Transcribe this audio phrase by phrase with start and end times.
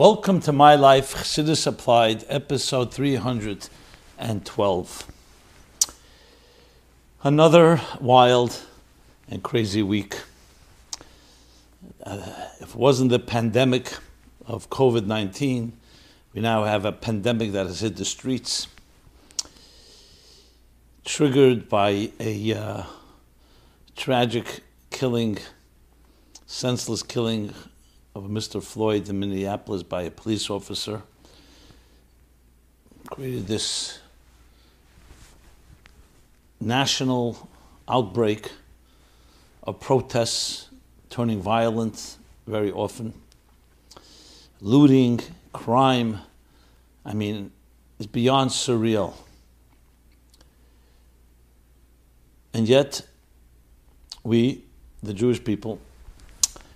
[0.00, 5.06] Welcome to My Life, Chassidus Applied, episode 312.
[7.22, 8.62] Another wild
[9.28, 10.16] and crazy week.
[12.02, 13.92] Uh, if it wasn't the pandemic
[14.46, 15.74] of COVID 19,
[16.32, 18.68] we now have a pandemic that has hit the streets,
[21.04, 22.84] triggered by a uh,
[23.96, 25.36] tragic killing,
[26.46, 27.52] senseless killing
[28.14, 28.62] of Mr.
[28.62, 31.02] Floyd in Minneapolis by a police officer
[33.08, 33.98] created this
[36.60, 37.48] national
[37.88, 38.50] outbreak
[39.62, 40.68] of protests
[41.08, 43.14] turning violent very often,
[44.60, 45.20] looting,
[45.52, 46.18] crime.
[47.04, 47.52] I mean,
[47.98, 49.14] it's beyond surreal.
[52.52, 53.02] And yet,
[54.24, 54.64] we,
[55.02, 55.80] the Jewish people,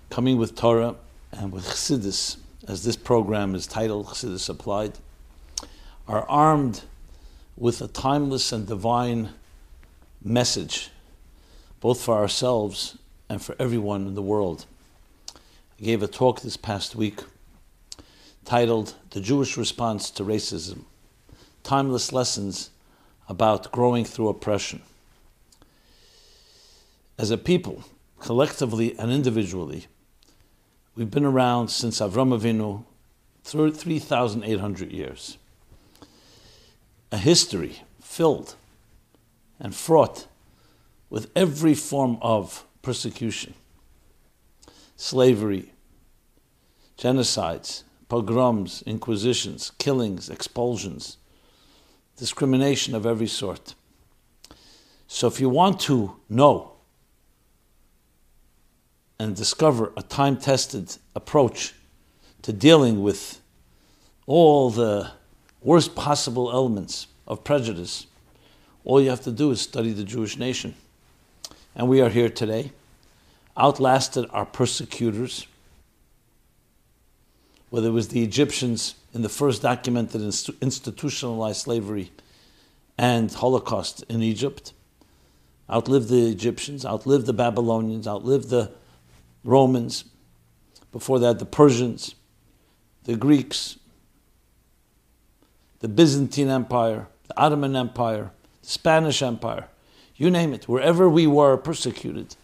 [0.09, 0.95] coming with Torah,
[1.37, 4.93] and with Chassidus, as this program is titled, Chassidus Applied,
[6.07, 6.83] are armed
[7.57, 9.29] with a timeless and divine
[10.23, 10.89] message,
[11.79, 12.97] both for ourselves
[13.29, 14.65] and for everyone in the world.
[15.79, 17.21] I gave a talk this past week
[18.45, 20.85] titled The Jewish Response to Racism
[21.63, 22.69] Timeless Lessons
[23.27, 24.81] about Growing Through Oppression.
[27.17, 27.83] As a people,
[28.19, 29.87] collectively and individually,
[30.95, 32.85] We've been around since Avram Avinu,
[33.43, 35.37] 3,800 years.
[37.11, 38.55] A history filled
[39.59, 40.27] and fraught
[41.09, 43.55] with every form of persecution,
[44.95, 45.73] slavery,
[46.97, 51.17] genocides, pogroms, inquisitions, killings, expulsions,
[52.15, 53.75] discrimination of every sort.
[55.07, 56.74] So if you want to know
[59.19, 61.73] and discover a time tested approach
[62.41, 63.41] to dealing with
[64.27, 65.11] all the
[65.61, 68.07] worst possible elements of prejudice,
[68.83, 70.75] all you have to do is study the Jewish nation.
[71.75, 72.71] And we are here today,
[73.57, 75.47] outlasted our persecutors,
[77.69, 80.21] whether it was the Egyptians in the first documented
[80.61, 82.11] institutionalized slavery
[82.97, 84.73] and Holocaust in Egypt,
[85.69, 88.71] outlived the Egyptians, outlived the Babylonians, outlived the
[89.45, 90.05] Romans,
[90.91, 92.15] before that, the Persians,
[93.03, 93.77] the Greeks,
[95.79, 98.31] the Byzantine Empire, the Ottoman Empire,
[98.63, 99.67] the Spanish Empire,
[100.15, 102.35] you name it, wherever we were persecuted,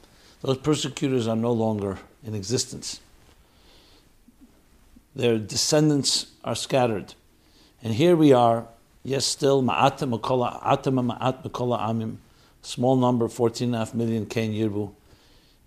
[0.41, 2.99] those persecutors are no longer in existence.
[5.15, 7.15] Their descendants are scattered.
[7.81, 8.67] And here we are,
[9.03, 12.17] yes, still, ma'atam ma'at amim,
[12.61, 14.93] small number, 14.5 million Kain Yirbu.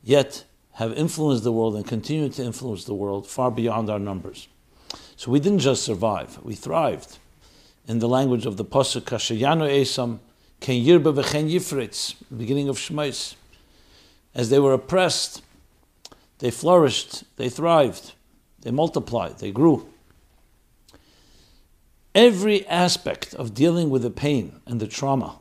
[0.04, 4.48] Yet, have influenced the world and continue to influence the world far beyond our numbers.
[5.16, 7.18] So we didn't just survive, we thrived.
[7.86, 10.18] In the language of the Pasuk, Kashayano Esam,
[10.60, 13.36] Ken Yirba V'chen Yifritz, beginning of Shemais.
[14.34, 15.42] As they were oppressed,
[16.38, 18.12] they flourished, they thrived,
[18.62, 19.86] they multiplied, they grew.
[22.16, 25.38] Every aspect of dealing with the pain and the trauma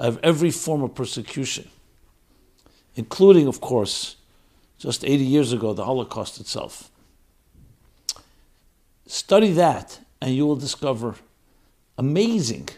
[0.00, 1.68] of every form of persecution
[2.96, 4.16] including, of course,
[4.78, 6.90] just 80 years ago, the Holocaust itself.
[9.06, 11.16] Study that, and you will discover
[11.98, 12.68] amazing,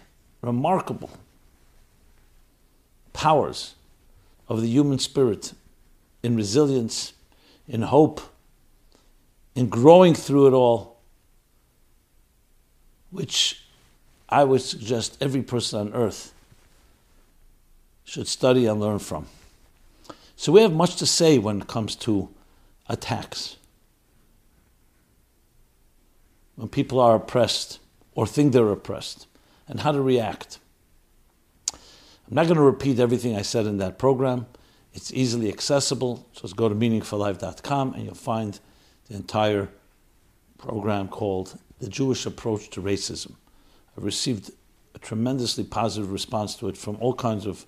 [0.40, 1.10] remarkable
[3.12, 3.74] powers
[4.48, 5.52] of the human spirit
[6.22, 7.12] in resilience,
[7.68, 8.20] in hope,
[9.54, 10.98] in growing through it all,
[13.10, 13.62] which
[14.28, 16.32] I would suggest every person on earth
[18.04, 19.26] should study and learn from.
[20.42, 22.28] So we have much to say when it comes to
[22.88, 23.58] attacks.
[26.56, 27.78] When people are oppressed
[28.16, 29.28] or think they're oppressed,
[29.68, 30.58] and how to react.
[31.72, 34.46] I'm not going to repeat everything I said in that program.
[34.92, 36.26] It's easily accessible.
[36.32, 38.58] Just go to meaningfullife.com and you'll find
[39.08, 39.68] the entire
[40.58, 43.36] program called The Jewish Approach to Racism.
[43.96, 44.50] I've received
[44.96, 47.64] a tremendously positive response to it from all kinds of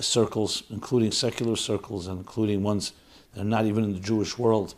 [0.00, 2.92] circles, including secular circles and including ones
[3.32, 4.74] that are not even in the Jewish world,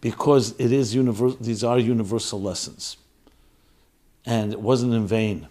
[0.00, 0.92] because it is.
[1.40, 2.96] These are universal lessons,
[4.24, 5.48] and it wasn't in vain.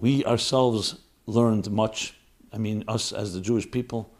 [0.00, 0.96] We ourselves
[1.26, 2.14] learned much.
[2.52, 4.10] I mean, us as the Jewish people,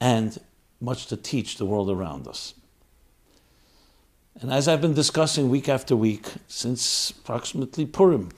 [0.00, 0.38] and
[0.80, 2.54] much to teach the world around us.
[4.40, 8.30] And as I've been discussing week after week since approximately Purim,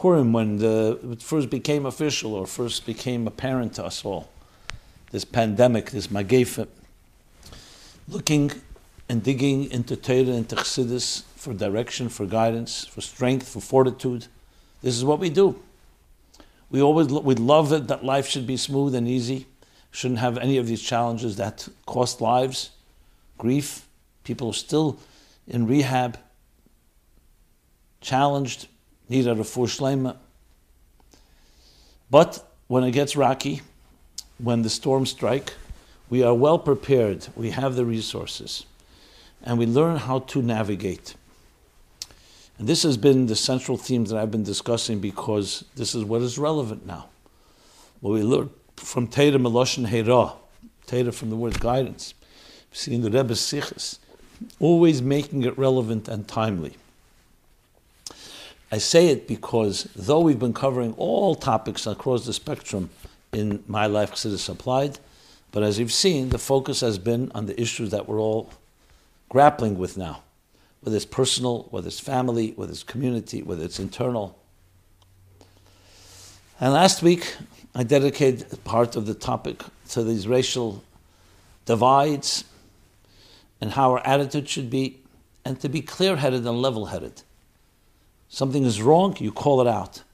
[0.00, 4.30] Purim when the, it first became official or first became apparent to us all.
[5.10, 6.66] This pandemic, this magefa,
[8.08, 8.50] looking
[9.10, 14.26] and digging into Torah and Chassidus for direction, for guidance, for strength, for fortitude.
[14.80, 15.60] This is what we do.
[16.70, 19.48] We always we love it that life should be smooth and easy,
[19.90, 22.70] shouldn't have any of these challenges that cost lives,
[23.36, 23.86] grief.
[24.24, 24.98] People are still
[25.46, 26.16] in rehab,
[28.00, 28.66] challenged,
[29.10, 30.16] need a refuah.
[32.10, 33.60] But when it gets rocky,
[34.38, 35.52] when the storms strike,
[36.08, 37.28] we are well prepared.
[37.36, 38.64] We have the resources,
[39.42, 41.14] and we learn how to navigate.
[42.58, 46.22] And this has been the central theme that I've been discussing because this is what
[46.22, 47.08] is relevant now.
[48.00, 50.36] What we learn from Teda Meloshin Heira,
[50.86, 52.14] Teda from the word guidance,
[52.72, 53.98] seeing the Rebbe's Sichos,
[54.58, 56.76] always making it relevant and timely.
[58.72, 62.90] I say it because though we've been covering all topics across the spectrum
[63.32, 64.98] in My Life Chassidus Applied,
[65.52, 68.50] but as you've seen, the focus has been on the issues that we're all
[69.28, 70.22] grappling with now
[70.80, 74.38] whether it's personal, whether it's family, whether it's community, whether it's internal.
[76.58, 77.36] And last week,
[77.74, 80.82] I dedicated part of the topic to these racial
[81.66, 82.44] divides
[83.60, 85.00] and how our attitude should be,
[85.44, 87.22] and to be clear headed and level headed.
[88.32, 90.04] Something is wrong, you call it out.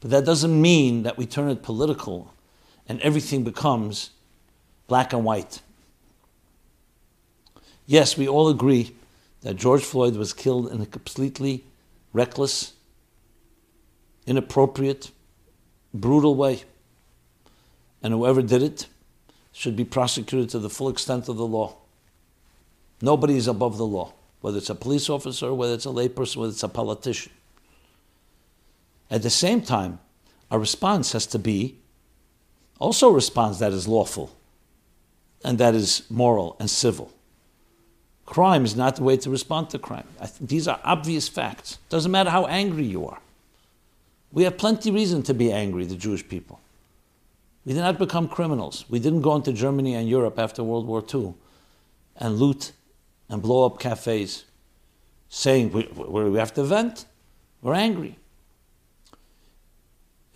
[0.00, 2.34] But that doesn't mean that we turn it political
[2.86, 4.10] and everything becomes
[4.86, 5.62] black and white.
[7.86, 8.94] Yes, we all agree
[9.40, 11.64] that George Floyd was killed in a completely
[12.12, 12.74] reckless,
[14.26, 15.10] inappropriate,
[15.94, 16.62] brutal way.
[18.02, 18.86] And whoever did it
[19.50, 21.76] should be prosecuted to the full extent of the law.
[23.00, 24.12] Nobody is above the law,
[24.42, 27.32] whether it's a police officer, whether it's a layperson, whether it's a politician.
[29.10, 30.00] At the same time,
[30.50, 31.78] our response has to be
[32.78, 34.36] also a response that is lawful
[35.44, 37.12] and that is moral and civil.
[38.24, 40.06] Crime is not the way to respond to crime.
[40.40, 41.78] these are obvious facts.
[41.88, 43.20] Doesn't matter how angry you are.
[44.32, 46.60] We have plenty reason to be angry, the Jewish people.
[47.64, 48.84] We did not become criminals.
[48.88, 51.34] We didn't go into Germany and Europe after World War II
[52.16, 52.72] and loot
[53.28, 54.44] and blow up cafes,
[55.28, 57.06] saying we, we have to vent.
[57.62, 58.18] We're angry.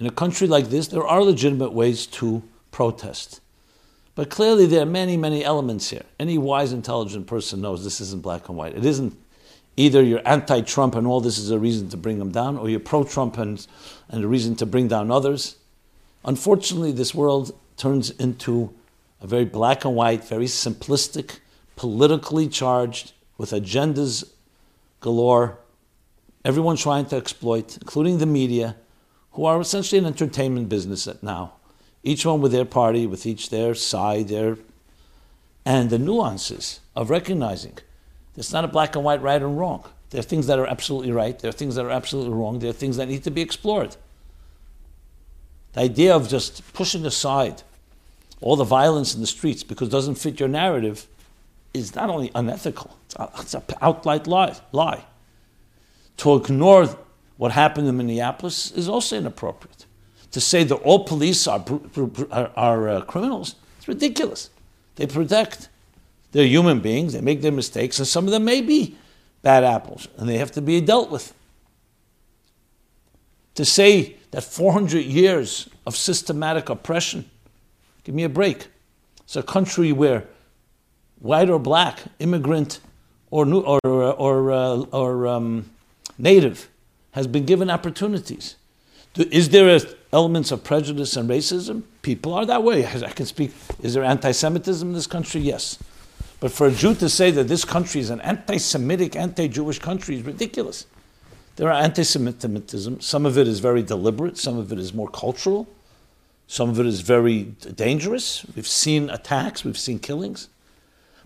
[0.01, 2.43] In a country like this, there are legitimate ways to
[2.73, 3.43] protest.
[4.15, 6.05] But clearly, there are many, many elements here.
[6.19, 8.75] Any wise, intelligent person knows this isn't black and white.
[8.75, 9.15] It isn't
[9.77, 12.71] either you're anti Trump and all this is a reason to bring him down, or
[12.71, 13.67] you're pro Trump and,
[14.09, 15.57] and a reason to bring down others.
[16.25, 18.75] Unfortunately, this world turns into
[19.21, 21.41] a very black and white, very simplistic,
[21.77, 24.25] politically charged, with agendas
[25.01, 25.59] galore.
[26.43, 28.77] Everyone trying to exploit, including the media,
[29.33, 31.53] who are essentially an entertainment business now
[32.03, 34.57] each one with their party, with each their side, their
[35.65, 37.77] and the nuances of recognizing
[38.37, 39.85] it's not a black and white right and wrong.
[40.09, 42.71] There are things that are absolutely right, there are things that are absolutely wrong, there
[42.71, 43.97] are things that need to be explored.
[45.75, 47.63] The idea of just pushing aside
[48.41, 51.07] all the violence in the streets because it doesn't fit your narrative
[51.75, 52.97] is not only unethical,
[53.39, 55.05] it's an outright lie, lie.
[56.19, 56.99] To ignore
[57.41, 59.87] what happened in Minneapolis is also inappropriate
[60.31, 61.65] to say that all police are,
[62.31, 64.51] are, are uh, criminals, it's ridiculous.
[64.97, 65.71] They protect.
[66.33, 68.95] They're human beings, they make their mistakes, and some of them may be
[69.41, 71.33] bad apples, and they have to be dealt with.
[73.55, 77.31] To say that 400 years of systematic oppression,
[78.05, 78.69] give me a break.
[79.23, 80.27] It's a country where
[81.21, 82.81] white or black, immigrant
[83.31, 85.71] or, or, or, uh, or um,
[86.19, 86.69] native,
[87.13, 88.57] has been given opportunities.
[89.17, 89.69] Is there
[90.13, 91.83] elements of prejudice and racism.
[92.03, 92.87] People are that way.
[92.87, 93.53] I can speak.
[93.83, 95.41] Is there anti Semitism in this country?
[95.41, 95.79] Yes.
[96.41, 99.79] But for a Jew to say that this country is an anti Semitic, anti Jewish
[99.79, 100.87] country is ridiculous.
[101.57, 103.01] There are anti Semitism.
[103.01, 105.69] Some of it is very deliberate, some of it is more cultural,
[106.47, 108.45] some of it is very dangerous.
[108.57, 110.49] We've seen attacks, we've seen killings.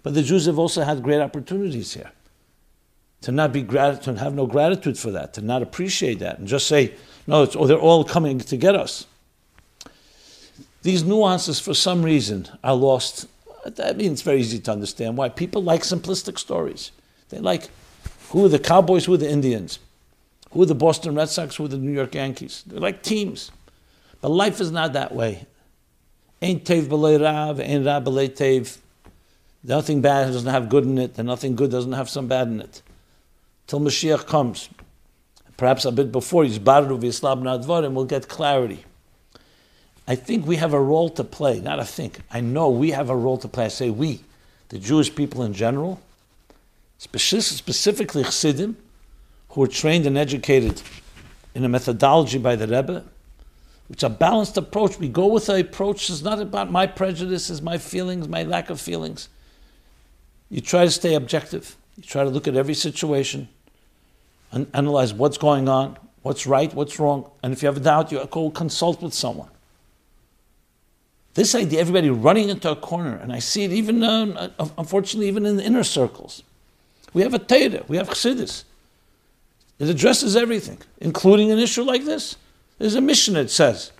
[0.02, 2.10] But the Jews have also had great opportunities here.
[3.24, 6.46] To not be grat- to have no gratitude for that, to not appreciate that, and
[6.46, 6.92] just say,
[7.26, 9.06] no, it's, oh, they're all coming to get us.
[10.82, 13.26] These nuances, for some reason, are lost.
[13.82, 15.30] I mean, it's very easy to understand why.
[15.30, 16.92] People like simplistic stories.
[17.30, 17.70] They like
[18.28, 19.78] who are the Cowboys, who are the Indians,
[20.50, 22.62] who are the Boston Red Sox, who are the New York Yankees.
[22.66, 23.50] They're like teams.
[24.20, 25.46] But life is not that way.
[26.42, 28.76] Ain't tev rav, ain't rav tev.
[29.62, 32.60] Nothing bad doesn't have good in it, and nothing good doesn't have some bad in
[32.60, 32.82] it.
[33.66, 34.68] Till Mashiach comes
[35.56, 38.84] perhaps a bit before Yisbaru V'Yislab Nadvarim, we'll get clarity.
[40.06, 43.08] I think we have a role to play, not I think, I know we have
[43.08, 43.66] a role to play.
[43.66, 44.20] I say we,
[44.68, 46.00] the Jewish people in general,
[46.98, 48.76] specifically Chassidim,
[49.50, 50.82] who were trained and educated
[51.54, 53.04] in a methodology by the Rebbe,
[53.88, 54.98] which a balanced approach.
[54.98, 58.80] We go with an approach that's not about my prejudices, my feelings, my lack of
[58.80, 59.28] feelings.
[60.50, 61.76] You try to stay objective.
[61.96, 63.48] You try to look at every situation
[64.52, 67.30] and analyze what's going on, what's right, what's wrong.
[67.42, 69.50] And if you have a doubt, you go consult with someone.
[71.34, 75.44] This idea, everybody running into a corner, and I see it even, uh, unfortunately, even
[75.44, 76.44] in the inner circles.
[77.12, 78.64] We have a Torah, we have Chassidus.
[79.78, 82.36] It addresses everything, including an issue like this.
[82.78, 83.90] There's a mission that says,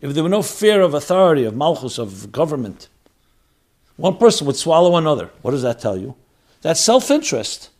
[0.00, 2.88] If there were no fear of authority, of malchus, of government,
[3.96, 5.30] one person would swallow another.
[5.42, 6.14] What does that tell you?
[6.62, 7.70] That's self interest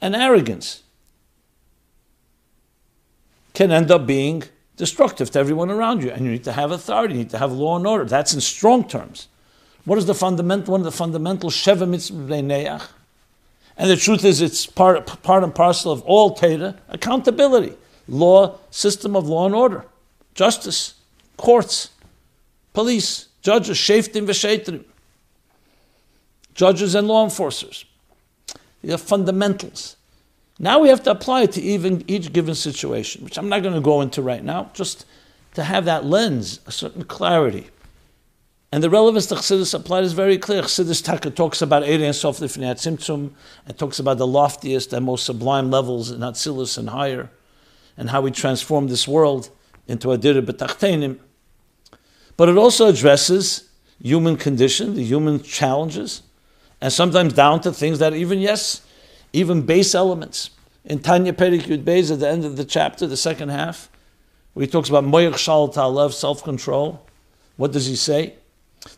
[0.00, 0.82] and arrogance
[3.52, 4.44] can end up being
[4.76, 6.10] destructive to everyone around you.
[6.10, 8.04] And you need to have authority, you need to have law and order.
[8.04, 9.26] That's in strong terms.
[9.84, 12.34] What is the fundamental, one of the fundamental Sheva Mitzvah
[13.76, 17.74] And the truth is, it's part, part and parcel of all Torah accountability,
[18.06, 19.86] law, system of law and order,
[20.34, 20.94] justice,
[21.38, 21.90] courts,
[22.74, 24.84] police, judges, sheftim v'shetrim,
[26.54, 27.86] judges and law enforcers.
[28.82, 29.96] These are fundamentals.
[30.58, 33.74] Now we have to apply it to even each given situation, which I'm not going
[33.74, 35.06] to go into right now, just
[35.54, 37.68] to have that lens, a certain clarity.
[38.70, 40.62] And the relevance to Chassidus applied is very clear.
[40.62, 43.30] Chassidus Taka talks about Ohr Ein Sof Lifnei Tzimtzum,
[43.66, 47.30] and talks about the loftiest and most sublime levels in Atzilus and higher,
[47.96, 49.50] and how we transform this world
[49.86, 51.18] into a Dir B'tachtenim.
[52.38, 53.68] But it also addresses
[54.00, 56.22] human condition, the human challenges,
[56.80, 58.80] and sometimes down to things that even, yes,
[59.32, 60.50] even base elements.
[60.84, 63.90] In Tanya Perik Yud Beis, at the end of the chapter, the second half,
[64.54, 67.04] where he talks about Moyach Shal Ta'alev, self control,
[67.56, 68.34] what does he say?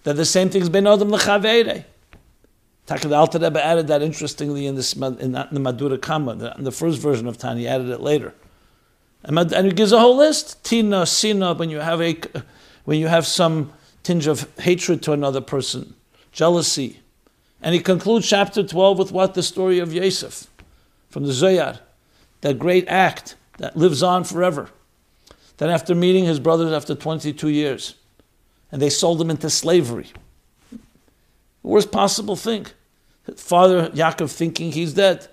[0.05, 1.85] That the same thing is Ben Adam L'Chavere.
[2.87, 7.01] Takad Alter added that interestingly in, this, in, the Mahadura Kama, the, in the first
[7.01, 8.35] version of Tanya, added it later.
[9.23, 10.63] And, and he gives a whole list.
[10.63, 12.17] Tina, Sina, when you have a,
[12.85, 13.73] when you have some
[14.03, 15.95] tinge of hatred to another person,
[16.33, 17.01] jealousy,
[17.63, 19.35] and he concludes chapter 12 with what?
[19.35, 20.47] The story of Yosef
[21.11, 21.81] from the Zohar,
[22.41, 24.71] that great act that lives on forever.
[25.59, 27.97] Then, after meeting his brothers after 22 years,
[28.73, 30.09] and they sold him into slavery.
[31.63, 32.67] Worst possible thing.
[33.37, 35.29] Father Yaakov thinking he's dead.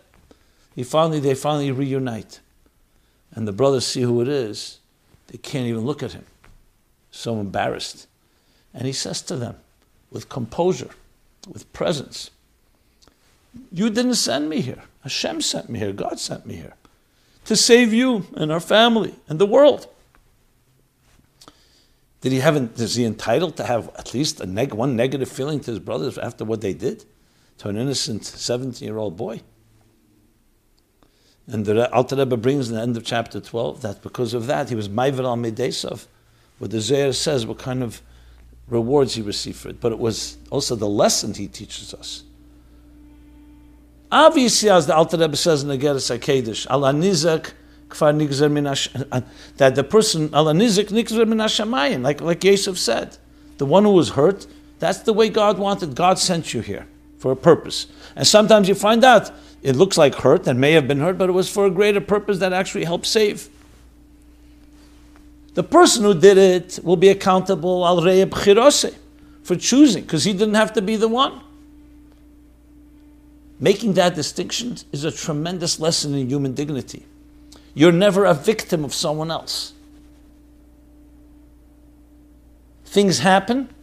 [0.76, 2.40] He finally, they finally reunite.
[3.32, 4.80] And the brothers see who it is.
[5.28, 6.26] They can't even look at him.
[7.18, 8.06] So embarrassed.
[8.76, 9.56] And he says to them
[10.12, 10.92] with composure,
[11.52, 12.30] with presence.
[13.72, 14.84] You didn't send me here.
[15.02, 15.94] Hashem sent me here.
[15.94, 16.76] God sent me here
[17.46, 19.88] to save you and our family and the world.
[22.22, 22.56] Did he have?
[22.80, 26.20] Is he entitled to have at least a neg, one negative feeling to his brothers
[26.20, 27.04] after what they did
[27.58, 29.42] to an innocent seventeen-year-old boy?
[31.48, 34.70] And the Alter Rebbe brings in the end of chapter twelve that because of that
[34.70, 36.06] he was ma'ivir al medesav.
[36.60, 38.02] What the Zohar says, what kind of
[38.68, 42.24] rewards he received for it, but it was also the lesson he teaches us.
[44.12, 46.68] Obviously, as the Alter Rebbe says in the Igeres HaKodesh,
[47.90, 49.24] kfar
[49.58, 53.18] that the person, Allah nizak nigzer like, like Yosef said,
[53.58, 54.48] the one who was hurt,
[54.80, 55.96] that's the way God wanted.
[55.96, 56.88] God sent you here
[57.18, 57.88] for a purpose.
[58.16, 59.32] And sometimes you find out
[59.64, 62.02] it looks like hurt and may have been hurt, but it was for a greater
[62.02, 63.50] purpose that actually helped save.
[65.58, 68.96] The person who did it will be accountable al chirose
[69.42, 71.42] for choosing, because he didn't have to be the one.
[73.60, 77.08] Making that distinction is a tremendous lesson in human dignity.
[77.74, 79.74] You're never a victim of someone else.
[82.86, 83.74] Things happen,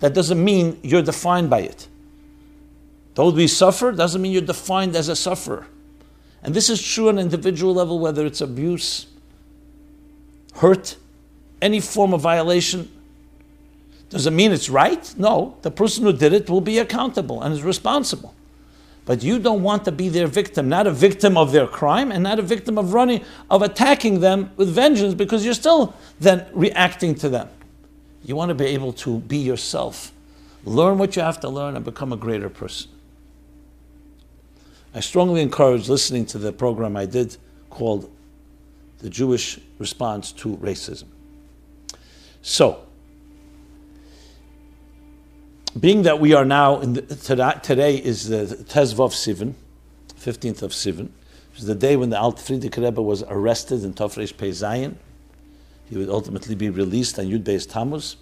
[0.00, 1.88] that doesn't mean you're defined by it.
[3.14, 5.68] Though we suffer, doesn't mean you're defined as a sufferer.
[6.42, 9.06] And this is true on an individual level, whether it's abuse,
[10.58, 10.96] hurt,
[11.60, 12.90] any form of violation,
[14.10, 15.14] does it mean it's right?
[15.18, 15.56] No.
[15.62, 18.34] The person who did it will be accountable and is responsible.
[19.04, 22.22] But you don't want to be their victim, not a victim of their crime and
[22.22, 27.14] not a victim of running, of attacking them with vengeance because you're still then reacting
[27.16, 27.48] to them.
[28.24, 30.12] You want to be able to be yourself,
[30.64, 32.90] learn what you have to learn, and become a greater person.
[34.94, 37.36] I strongly encourage listening to the program I did
[37.70, 38.10] called
[38.98, 41.06] The Jewish Response to Racism.
[42.42, 42.86] So,
[45.78, 47.02] being that we are now in the,
[47.62, 49.54] today is the Tezvav Sivan,
[50.18, 51.10] 15th of Sivan,
[51.50, 54.96] which is the day when the Alt Frierdiker Rebbe was arrested in Tofresh Pei Zayin.
[55.88, 58.16] He would ultimately be released on Yud Beis Tammuz.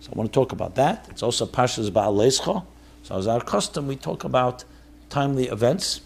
[0.00, 1.06] So I want to talk about that.
[1.10, 2.64] It's also Parshas Baal Leischa.
[3.02, 4.64] So as our custom, we talk about
[5.08, 6.00] timely events,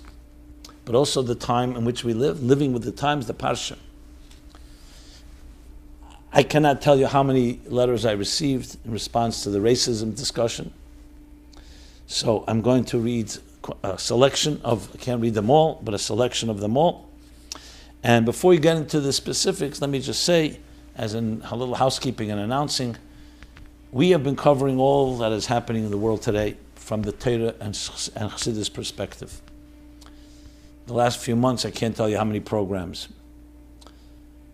[0.85, 3.77] but also the time in which we live, living with the times, the Parsha.
[6.33, 10.73] I cannot tell you how many letters I received in response to the racism discussion.
[12.07, 13.33] So I'm going to read
[13.83, 17.09] a selection of, I can't read them all, but a selection of them all.
[18.03, 20.61] And before we get into the specifics, let me just say,
[20.97, 22.97] as in a little housekeeping and announcing,
[23.93, 27.55] we have been covering all that is happening in the world today from the Torah
[27.61, 27.77] and,
[28.17, 29.43] and Chassidus perspective.
[30.87, 33.09] The last few months, I can't tell you how many programs.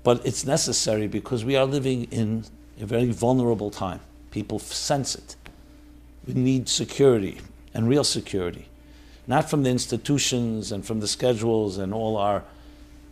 [0.06, 2.44] But it's necessary because we are living in
[2.80, 3.98] a very vulnerable time.
[4.30, 5.34] People sense it.
[6.28, 7.40] We need security
[7.74, 8.68] and real security,
[9.26, 12.44] not from the institutions and from the schedules and all our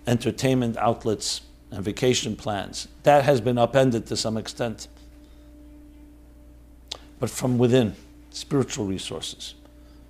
[0.07, 1.41] entertainment outlets
[1.73, 2.87] and vacation plans.
[3.03, 4.87] That has been upended to some extent.
[7.19, 7.97] But from within,
[8.31, 9.55] spiritual resources.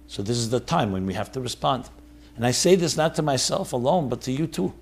[0.06, 1.88] So this is the time when we have to respond.
[2.36, 4.74] And I say this not to myself alone, but to you too.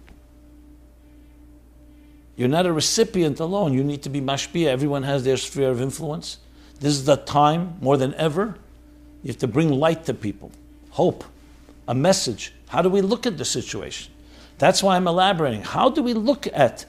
[2.36, 3.74] You're not a recipient alone.
[3.74, 4.66] You need to be mashpia.
[4.66, 6.38] Everyone has their sphere of influence.
[6.80, 8.56] This is the time, more than ever,
[9.22, 10.50] you have to bring light to people,
[10.90, 11.24] hope,
[11.86, 12.52] a message.
[12.68, 14.12] How do we look at the situation?
[14.58, 15.62] That's why I'm elaborating.
[15.62, 16.86] How do we look at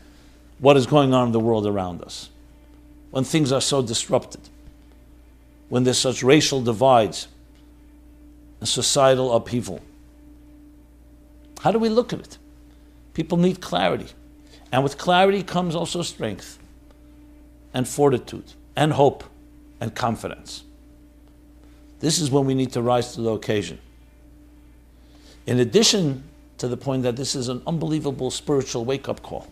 [0.59, 2.29] what is going on in the world around us
[3.11, 4.41] when things are so disrupted?
[5.69, 7.27] When there's such racial divides
[8.59, 9.81] and societal upheaval?
[11.61, 12.37] How do we look at it?
[13.13, 14.07] People need clarity.
[14.73, 16.57] And with clarity comes also strength
[17.75, 19.23] and fortitude and hope
[19.79, 20.63] and confidence.
[21.99, 23.77] This is when we need to rise to the occasion.
[25.45, 26.23] In addition
[26.57, 29.47] to the point that this is an unbelievable spiritual wake up call.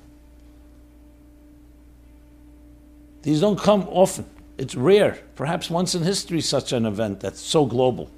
[3.21, 4.25] These don't come often.
[4.57, 8.09] It's rare, perhaps once in history, such an event that's so global.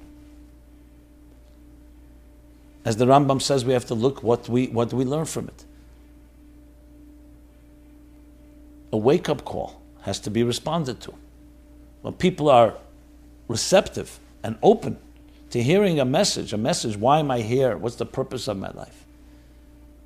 [2.86, 5.64] As the Rambam says, we have to look what we what we learn from it.
[8.94, 11.14] A wake up call has to be responded to.
[12.02, 12.74] When people are
[13.48, 14.98] receptive and open
[15.50, 17.76] to hearing a message, a message, why am I here?
[17.76, 19.04] What's the purpose of my life?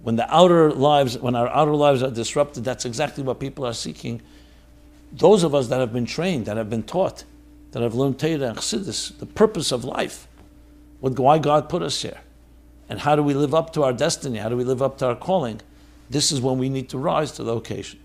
[0.02, 3.74] When the outer lives, when our outer lives are disrupted, that's exactly what people are
[3.74, 4.22] seeking.
[5.12, 7.24] Those of us that have been trained, that have been taught,
[7.72, 10.26] that have learned Torah and Chassidus, the purpose of life,
[11.00, 12.22] what, why God put us here,
[12.88, 14.38] and how do we live up to our destiny?
[14.38, 15.60] How do we live up to our calling?
[16.08, 18.00] This is when we need to rise to the occasion.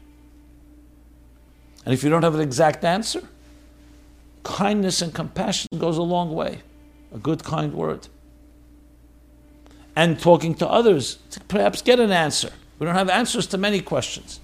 [1.85, 3.21] And if you don't have an exact answer,
[4.43, 6.61] kindness and compassion goes a long way
[7.13, 8.07] a good, kind word.
[9.95, 12.49] And talking to others to perhaps get an answer.
[12.79, 14.39] We don't have answers to many questions,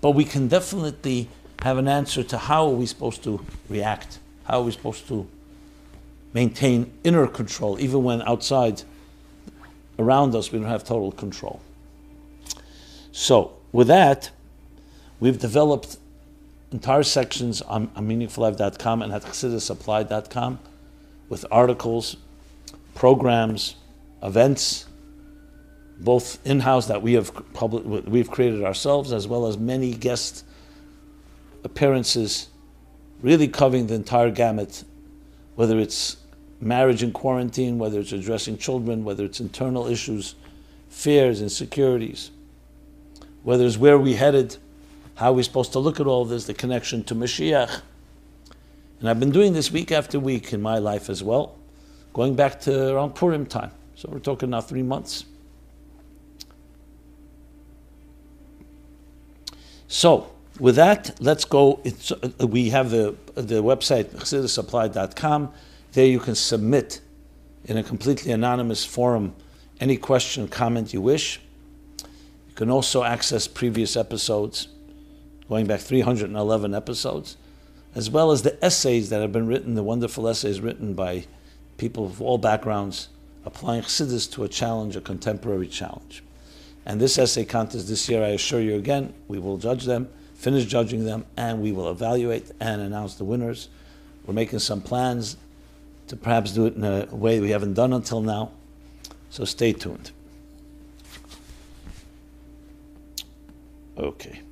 [0.00, 1.28] but we can definitely
[1.60, 4.18] have an answer to how are we supposed to react?
[4.44, 5.28] How are we supposed to
[6.32, 8.82] maintain inner control, even when outside
[9.98, 11.60] around us we don't have total control.
[13.12, 14.30] So, with that,
[15.18, 15.98] we've developed
[16.72, 20.58] entire sections on, on meaningfullife.com and at chassidusapplied.com
[21.28, 22.16] with articles,
[22.94, 23.76] programs,
[24.22, 24.86] events,
[25.98, 30.44] both in-house that we have public, we've created ourselves, as well as many guest
[31.62, 32.48] appearances,
[33.22, 34.84] really covering the entire gamut,
[35.56, 36.16] whether it's
[36.60, 40.34] marriage in quarantine, whether it's addressing children, whether it's internal issues,
[40.88, 42.30] fears, insecurities,
[43.42, 44.56] whether it's where we headed,
[45.20, 47.82] how we're supposed to look at all this, the connection to Mashiach,
[49.00, 51.58] and I've been doing this week after week in my life as well,
[52.14, 53.70] going back to around Purim time.
[53.96, 55.26] So we're talking now three months.
[59.88, 61.82] So, with that, let's go.
[62.22, 65.52] Uh, we have the, the website, chassidusapplied.com.
[65.92, 67.02] There you can submit
[67.66, 69.34] in a completely anonymous forum
[69.80, 71.40] any question, comment you wish.
[71.98, 74.68] You can also access previous episodes,
[75.50, 77.36] going back 311 episodes
[77.94, 81.24] as well as the essays that have been written, the wonderful essays written by
[81.76, 83.08] people of all backgrounds,
[83.44, 86.22] applying Chassidus to a challenge, a contemporary challenge.
[86.86, 90.66] And this essay contest this year, I assure you again, we will judge them, finish
[90.66, 93.68] judging them, and we will evaluate and announce the winners.
[94.24, 95.36] We're making some plans
[96.06, 98.52] to perhaps do it in a way we haven't done until now.
[99.30, 100.12] So stay tuned.
[103.98, 104.42] Okay.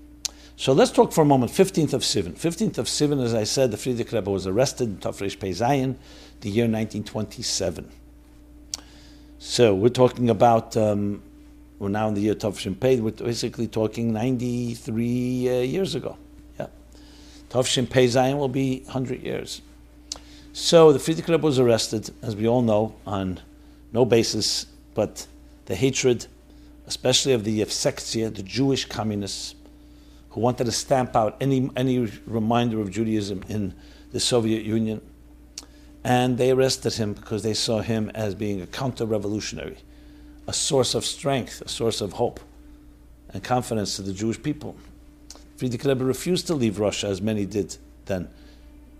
[0.58, 1.52] So let's talk for a moment.
[1.52, 2.32] 15th of Sivan.
[2.32, 5.94] 15th of Sivan, as I said, the Frierdiker Rebbe was arrested in Tafresh Pei Zayin,
[6.40, 7.88] the year 1927.
[9.38, 11.22] So we're talking about, um,
[11.78, 16.16] we're now in the year Tafresh Pei, we're basically talking 93 uh, years ago.
[16.58, 16.66] Yeah.
[17.50, 19.62] Tovshin Pei will be 100 years.
[20.52, 23.38] So the Frierdiker Rebbe was arrested, as we all know, on
[23.92, 25.28] no basis but
[25.66, 26.26] the hatred,
[26.88, 29.54] especially of the Yevsektia, the Jewish communists,
[30.30, 33.74] who wanted to stamp out any, any reminder of Judaism in
[34.12, 35.00] the Soviet Union.
[36.04, 39.78] And they arrested him because they saw him as being a counter revolutionary,
[40.46, 42.40] a source of strength, a source of hope
[43.30, 44.76] and confidence to the Jewish people.
[45.56, 48.28] Frierdiker Rebbe refused to leave Russia, as many did then,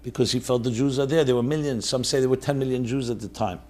[0.03, 1.25] because he felt the Jews are there.
[1.25, 1.89] There were millions.
[1.89, 3.61] Some say there were 10 million Jews at the time.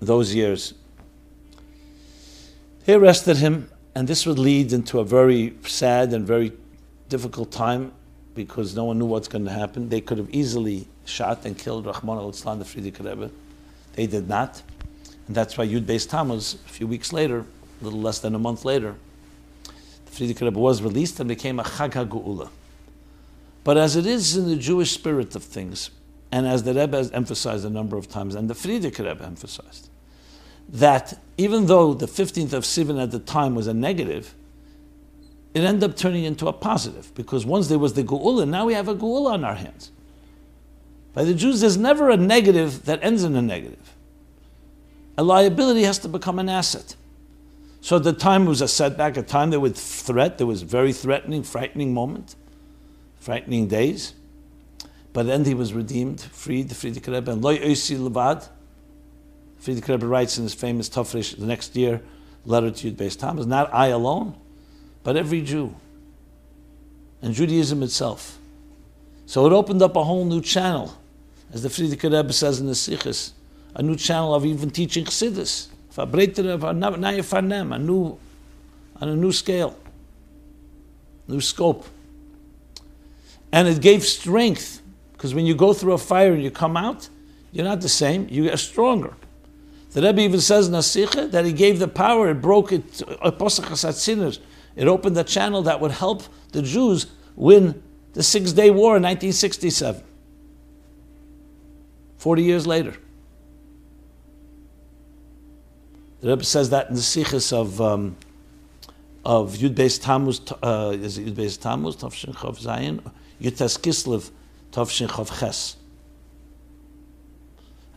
[0.00, 0.74] Those years.
[2.84, 6.52] They arrested him, and this would lead into a very sad and very
[7.08, 7.90] difficult time
[8.32, 9.88] because no one knew what's going to happen.
[9.88, 13.28] They could have easily shot and killed Rachmana litzlan, the Frierdiker Rebbe.
[13.94, 14.62] They did not.
[15.26, 18.38] And that's why Yud Beis Tammuz, a few weeks later, a little less than a
[18.38, 18.94] month later,
[19.64, 22.50] the Frierdiker Rebbe was released and became a Chag HaGeula.
[23.64, 25.90] But as it is in the Jewish spirit of things,
[26.30, 29.88] and as the Rebbe has emphasized a number of times, and the Frierdiker Rebbe emphasized,
[30.68, 34.34] that even though the 15th of Sivan at the time was a negative,
[35.54, 38.74] it ended up turning into a positive because once there was the Geula, now we
[38.74, 39.90] have a Geula on our hands.
[41.14, 43.94] By the Jews, there's never a negative that ends in a negative.
[45.16, 46.94] A liability has to become an asset.
[47.80, 50.62] So at the time it was a setback, a time there was threat, there was
[50.62, 52.36] very threatening, frightening moment,
[53.18, 54.14] frightening days.
[55.12, 58.48] But then he was redeemed, freed, freed the Rebbe, and loy oisi levad,
[59.62, 62.00] Frierdiker Rebbe writes in his famous Tafresh the next year
[62.44, 64.34] letter to Yud Beis Tammuz, not I alone,
[65.02, 65.74] but every Jew,
[67.20, 68.38] and Judaism itself.
[69.26, 70.96] So it opened up a whole new channel,
[71.52, 73.32] as the Frierdiker Rebbe says in the Sichos,
[73.74, 76.06] a new channel of even teaching Chassidus, a
[77.78, 78.18] new,
[79.00, 79.76] on a new scale,
[81.26, 81.86] new scope.
[83.52, 84.80] And it gave strength,
[85.12, 87.08] because when you go through a fire and you come out,
[87.50, 89.14] you're not the same, you are stronger.
[89.92, 94.86] The Rebbe even says in Nasicha that he gave the power, it broke it, it
[94.86, 96.22] opened the channel that would help
[96.52, 100.02] the Jews win the Six Day War in 1967.
[102.18, 102.94] 40 years later.
[106.20, 108.16] The Rebbe says that in the Sichos of um,
[109.24, 113.00] of Yud Beis Tammuz, uh, is it Yud Beis Tammuz, Tavshin Chav Zayin,
[113.40, 114.30] Yud Tes Kislev,
[114.72, 115.77] Tavshin Chav Ches.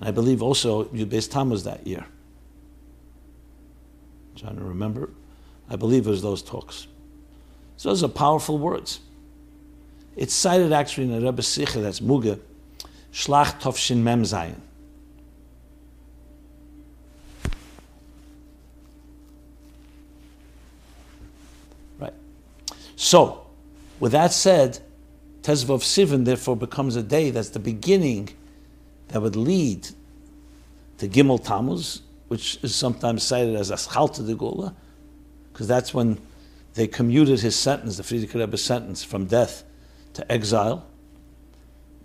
[0.01, 2.03] And I believe also Yud Beis Tammuz that year.
[4.31, 5.11] I'm trying to remember.
[5.69, 6.87] I believe it was those talks.
[7.77, 8.99] So those are powerful words.
[10.15, 12.39] It's cited actually in the Rebbe Sikha, that's Muga,
[13.13, 14.59] Shlach Tovshin Mem Zayin.
[21.99, 22.13] Right.
[22.95, 23.45] So,
[23.99, 24.79] with that said,
[25.43, 28.29] Tezvav Sivan therefore becomes a day that's the beginning
[29.11, 29.87] that would lead
[30.97, 34.73] to Gimel Tammuz, which is sometimes cited as Aschalta d'Geulah,
[35.51, 36.19] because that's when
[36.73, 39.63] they commuted his sentence, the Frierdiker Rebbe's sentence, from death
[40.13, 40.85] to exile.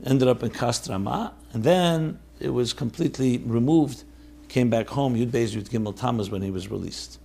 [0.04, 4.04] Ended up in Kostroma, and then it was completely removed.
[4.48, 7.18] Came back home, Yud Beis Yud Gimel Tammuz, when he was released.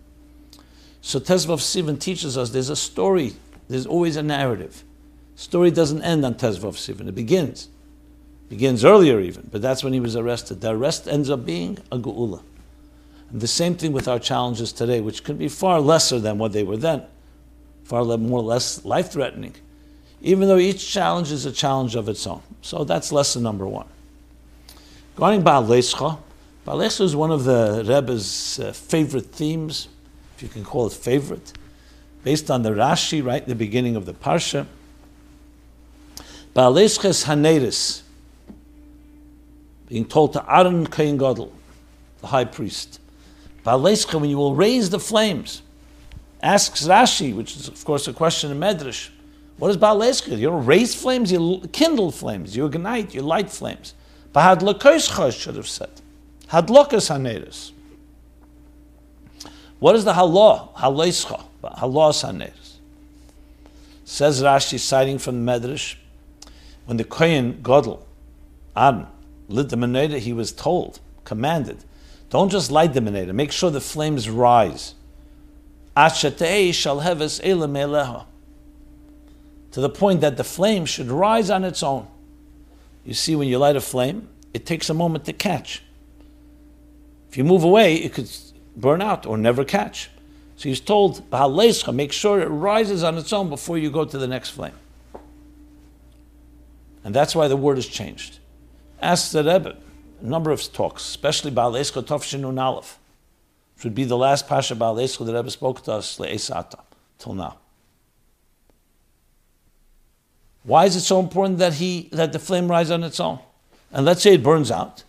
[1.02, 3.34] So Tezvav Sivan teaches us there's a story,
[3.68, 4.84] there's always a narrative.
[5.36, 7.70] Story doesn't end on Tezvav Sivan, it begins.
[8.52, 10.60] Begins earlier even, but that's when he was arrested.
[10.60, 12.42] The arrest ends up being a Geula.
[13.30, 16.52] And the same thing with our challenges today, which can be far lesser than what
[16.52, 17.04] they were then,
[17.86, 19.56] far more or less life threatening,
[20.22, 22.42] even though each challenge is a challenge of its own.
[22.62, 23.88] So that's lesson number one.
[25.16, 29.88] Going Baal Balescha is one of the Rebbe's uh, favorite themes,
[30.36, 31.54] if you can call it favorite,
[32.26, 34.68] based on the Rashi, right, the beginning of the Parsha.
[36.54, 38.02] Balescha's Haneris,
[39.92, 41.52] being told to Aaron Kohen Gadol,
[42.22, 43.02] the high priest.
[43.66, 45.62] Balescha, when you will raise the flames,
[46.42, 49.10] asks Rashi, which is of course a question in Medrash.
[49.58, 50.38] What is Balescha?
[50.38, 53.94] You don't raise flames, you kindle flames, you ignite, you light flames.
[54.34, 55.92] Bahadlakoscha should have said.
[56.48, 57.72] Hadlokas haneris.
[59.80, 60.70] What is the halah?
[60.78, 61.44] Halescha.
[61.62, 62.76] Halas haneris.
[64.06, 65.96] Says Rashi, citing from the Medrash,
[66.86, 68.00] when the Kohen Godel,
[68.74, 69.08] Aaron,
[69.52, 71.84] lit the menorah, he was told, commanded,
[72.30, 74.96] don't just light the menorah, make sure the flames rise.
[79.72, 82.08] To the point that the flame should rise on its own.
[83.06, 85.84] You see, when you light a flame, it takes a moment to catch.
[87.30, 88.30] If you move away, it could
[88.76, 90.10] burn out or never catch.
[90.58, 91.24] So he's told,
[91.94, 94.74] make sure it rises on its own before you go to the next flame.
[97.04, 98.38] And that's why the word is changed.
[99.02, 99.76] Ask the Rebbe,
[100.22, 103.00] a number of talks, especially Ba'alescha Tovshin Aleph,
[103.76, 106.80] which would be the last Pasha Ba'alescha that Rebbe spoke to us, Le'esata,
[107.18, 107.58] till now.
[110.64, 113.40] Why is it so important that he that the flame rise on its own?
[113.92, 115.04] And let's say it burns out.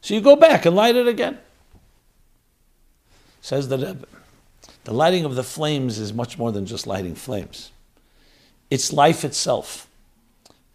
[0.00, 1.38] So you go back and light it again.
[3.40, 4.06] Says the Rebbe.
[4.84, 7.72] The lighting of the flames is much more than just lighting flames.
[8.70, 9.88] It's life itself.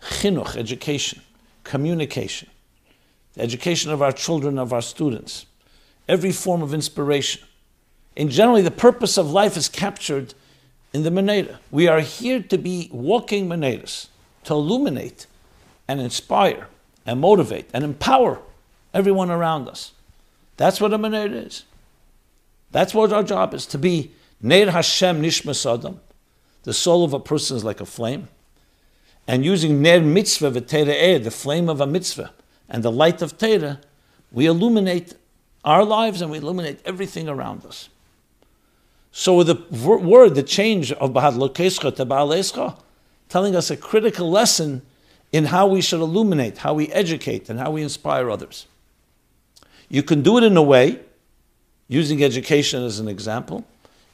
[0.02, 1.22] Chinuch, education,
[1.70, 2.50] communication,
[3.36, 5.46] the education of our children, of our students,
[6.08, 7.44] every form of inspiration.
[8.18, 10.34] And generally, the purpose of life is captured
[10.94, 11.58] in the Menorah.
[11.70, 14.08] We are here to be walking Menorahs,
[14.46, 15.28] to illuminate
[15.88, 16.68] and inspire
[17.06, 18.42] and motivate and empower
[18.92, 19.92] everyone around us.
[20.58, 21.66] That's what a Menorah is.
[22.72, 26.00] That's what our job is to be Ner Hashem Nishmas Adam.
[26.64, 28.28] The soul of a person is like a flame.
[29.30, 32.32] And using Ner Mitzvah v'Teireh the flame of a mitzvah,
[32.68, 33.78] and the light of Teireh,
[34.32, 35.14] we illuminate
[35.64, 37.90] our lives and we illuminate everything around us.
[39.12, 42.80] So with the word, the change of Bahad Lokescha to Ba'alescha,
[43.30, 44.82] telling us a critical lesson
[45.32, 48.66] in how we should illuminate, how we educate, and how we inspire others.
[49.90, 51.02] You can do it in a way
[51.88, 53.64] using education as an example,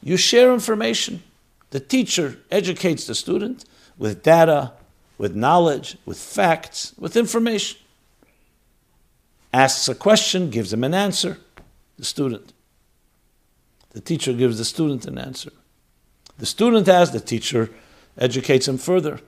[0.04, 1.24] you share information.
[1.70, 3.64] The teacher educates the student
[3.98, 4.74] with data,
[5.18, 7.80] with knowledge, with facts, with information.
[9.54, 11.38] Asks a question, gives him an answer,
[11.98, 12.54] the student.
[13.92, 15.52] The teacher gives the student an answer.
[16.38, 17.70] The student asks, the teacher
[18.18, 19.22] educates him further.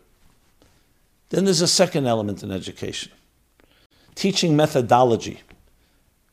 [1.29, 3.11] Then there's a second element in education
[4.17, 5.41] teaching methodology.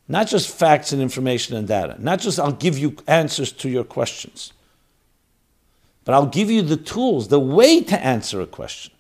[0.09, 1.97] Not just facts and information and data.
[1.99, 4.53] Not just I'll give you answers to your questions.
[6.05, 8.93] But I'll give you the tools, the way to answer a question,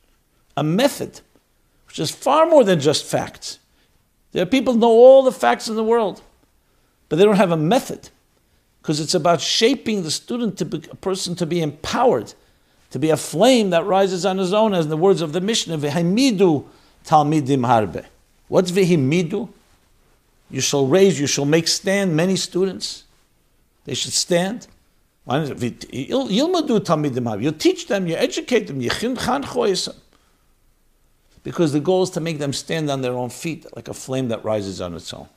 [0.56, 1.20] a method,
[1.86, 3.58] which is far more than just facts.
[4.32, 6.22] There are people who know all the facts in the world,
[7.08, 8.10] but they don't have a method
[8.82, 12.34] because it's about shaping the student to be a person to be empowered,
[12.90, 15.40] to be a flame that rises on his own, as in the words of the
[15.40, 16.66] Mishnah, V'hamidu
[17.04, 18.04] talmidim harbe.
[18.48, 19.48] What's v'himidu?
[20.50, 23.04] You shall raise, you shall make stand many students.
[23.84, 24.66] They should stand.
[25.26, 26.30] You'll.
[26.30, 28.80] You teach them, you educate them,
[31.44, 34.28] because the goal is to make them stand on their own feet like a flame
[34.28, 35.28] that rises on its own.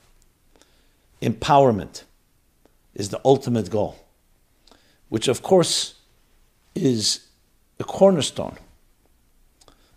[1.22, 2.04] Empowerment
[2.96, 4.04] is the ultimate goal,
[5.10, 5.93] which of course
[6.74, 7.28] is
[7.78, 8.58] the cornerstone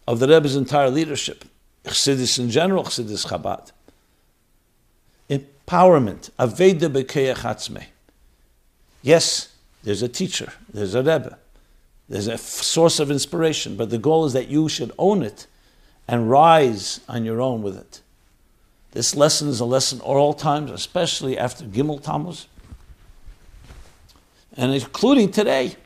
[0.07, 1.45] of the Rebbe's entire leadership,
[1.85, 3.71] Chassidus in general, Chassidus Chabad
[5.71, 6.31] empowerment.
[6.39, 7.85] Aveda b'keyachatzme.
[9.03, 11.39] Yes, there's a teacher, there's a Rebbe,
[12.09, 15.47] there's a source of inspiration, but the goal is that you should own it
[16.11, 18.01] and rise on your own with it.
[18.91, 22.49] This lesson is a lesson all times, especially after Gimel Tammuz.
[24.57, 25.77] And including today,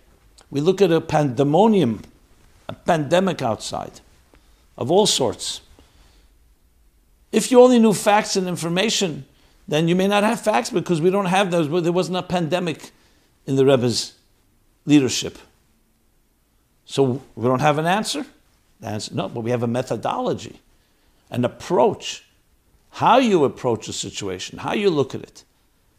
[0.51, 2.01] we look at a pandemonium,
[2.71, 4.01] a pandemic outside
[4.79, 5.61] of all sorts.
[7.31, 9.27] If you only knew facts and information,
[9.69, 11.69] then you may not have facts because we don't have those.
[11.83, 12.93] There wasn't a pandemic
[13.45, 14.15] in the Rebbe's
[14.87, 15.37] leadership.
[16.87, 18.25] So we don't have an answer?
[18.81, 20.61] The answer no, but we have a methodology,
[21.31, 22.25] an approach.
[22.91, 25.45] How you approach a situation, how you look at it,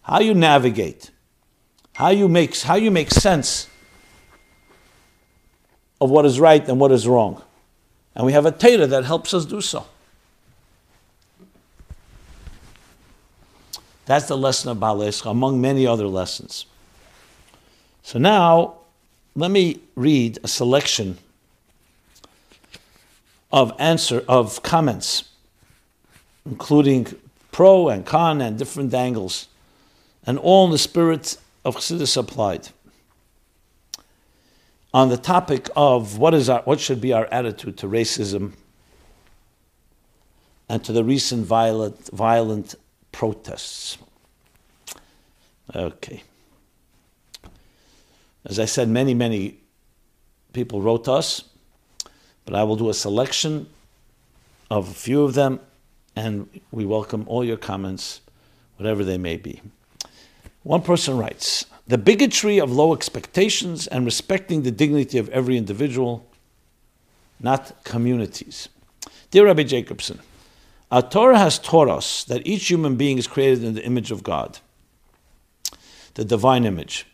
[0.04, 1.12] how you navigate,
[1.94, 3.68] how you make, how you make sense
[6.00, 7.42] of what is right and what is wrong.
[8.16, 9.86] And we have a Torah that helps us do so.
[14.06, 16.66] That's the lesson of Balescha, among many other lessons.
[18.04, 18.76] So now,
[19.36, 21.18] let me read a selection
[23.56, 25.30] of answer of comments,
[26.46, 27.08] including
[27.54, 29.48] pro and con and different angles,
[30.28, 32.68] and all in the spirit of Chassidus applied.
[34.94, 38.52] On the topic of what is our, what should be our attitude to racism
[40.68, 42.76] and to the recent violent, violent
[43.14, 43.98] protests.
[45.74, 46.24] Okay.
[48.46, 49.60] As I said, many, many
[50.52, 51.46] people wrote to us,
[52.46, 53.68] but I will do a selection
[54.70, 55.60] of a few of them,
[56.16, 58.22] and we welcome all your comments,
[58.78, 59.62] whatever they may be.
[60.64, 66.26] One person writes The bigotry of low expectations and respecting the dignity of every individual,
[67.40, 68.70] not communities.
[69.32, 70.20] Dear Rabbi Jacobson,
[70.92, 74.24] our Torah has taught us that each human being is created in the image of
[74.24, 74.60] God,
[76.14, 77.06] the divine image.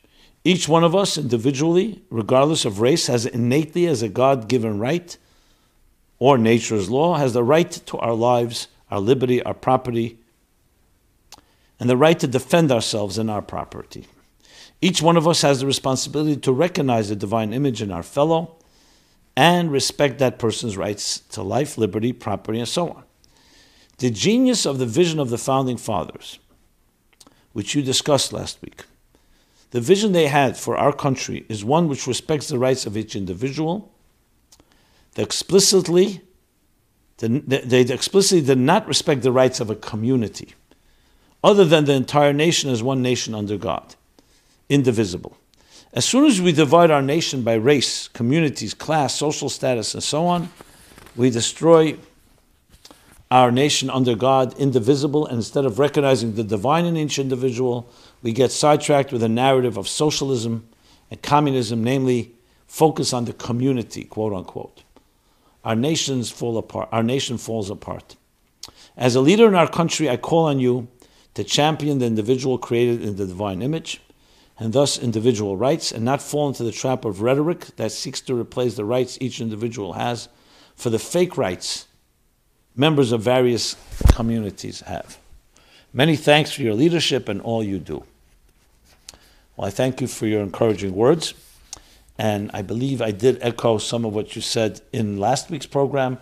[0.44, 5.17] Each one of us individually, regardless of race, has innately as a God given right
[6.21, 10.19] or nature's law, has the right to our lives, our liberty, our property,
[11.79, 14.05] and the right to defend ourselves and our property.
[14.81, 18.57] Each one of us has the responsibility to recognize the divine image in our fellow
[19.36, 23.03] and respect that person's rights to life, liberty, property, and so on.
[23.97, 26.38] The genius of the vision of the founding fathers,
[27.53, 28.84] which you discussed last week,
[29.71, 33.15] the vision they had for our country is one which respects the rights of each
[33.15, 33.90] individual.
[35.15, 36.21] They explicitly,
[37.17, 40.54] they explicitly did not respect the rights of a community,
[41.43, 43.95] other than the entire nation as one nation under God,
[44.69, 45.38] indivisible.
[45.93, 50.26] As soon as we divide our nation by race, communities, class, social status, and so
[50.26, 50.50] on,
[51.17, 51.97] we destroy
[53.30, 57.89] our nation under God, indivisible, and instead of recognizing the divine in each individual,
[58.21, 60.67] we get sidetracked with a narrative of socialism
[61.10, 62.34] and communism, namely
[62.67, 64.84] focus on the community, quote unquote.
[65.63, 66.89] Our nations fall apart.
[66.91, 68.15] Our nation falls apart.
[68.97, 70.88] As a leader in our country, I call on you
[71.34, 74.02] to champion the individual created in the divine image,
[74.60, 78.36] and thus individual rights, and not fall into the trap of rhetoric that seeks to
[78.36, 80.30] replace the rights each individual has
[80.76, 81.88] for the fake rights
[82.76, 83.76] members of various
[84.13, 85.17] communities have.
[85.93, 88.04] Many thanks for your leadership and all you do.
[89.56, 91.34] Well, I thank you for your encouraging words.
[92.21, 96.19] And I believe I did echo some of what you said in last week's program.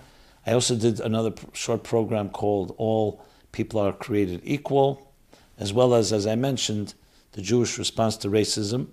[0.47, 5.11] I also did another short program called All People Are Created Equal,
[5.57, 6.93] as well as, as I mentioned,
[7.33, 8.87] the Jewish response to racism.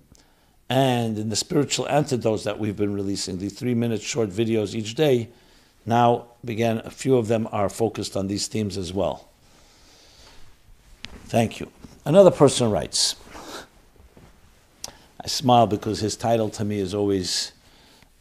[0.69, 4.93] And in the spiritual antidotes that we've been releasing, the three minute short videos each
[4.93, 5.29] day,
[5.85, 9.29] now began, a few of them are focused on these themes as well.
[11.27, 11.71] Thank you.
[12.03, 13.15] Another person writes,
[15.23, 17.51] I smile because his title to me is always,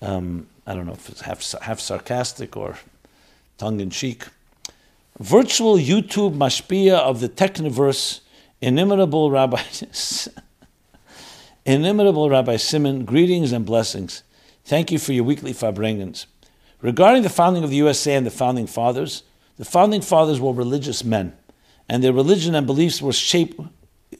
[0.01, 2.79] um, I don't know if it's half, half sarcastic or
[3.59, 4.25] tongue in cheek.
[5.19, 8.21] Virtual YouTube mashpia of the Techniverse,
[8.61, 9.63] inimitable Rabbi,
[11.67, 14.23] inimitable Rabbi Simon, greetings and blessings.
[14.65, 16.27] Thank you for your weekly Farbrengens.
[16.83, 19.23] Regarding the founding of the USA and the founding fathers,
[19.57, 21.35] the founding fathers were religious men,
[21.89, 23.59] and their religion and beliefs were, shape,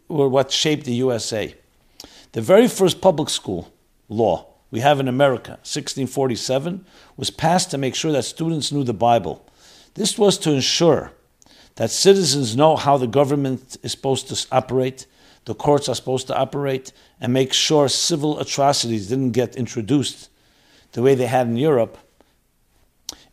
[0.09, 1.55] were what shaped the USA.
[2.37, 3.73] The very first public school
[4.11, 6.85] law we have in America, 1647,
[7.17, 9.49] was passed to make sure that students knew the Bible.
[9.95, 11.13] This was to ensure
[11.77, 15.07] that citizens know how the government is supposed to operate,
[15.47, 20.29] the courts are supposed to operate, and make sure civil atrocities didn't get introduced
[20.93, 21.97] the way they had in Europe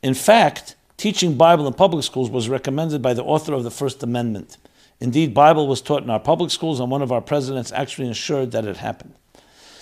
[0.04, 4.04] in fact, teaching Bible in public schools was recommended by the author of the First
[4.04, 4.58] Amendment.
[5.04, 8.52] Indeed, Bible was taught in our public schools, and one of our presidents actually ensured
[8.52, 9.14] that it happened.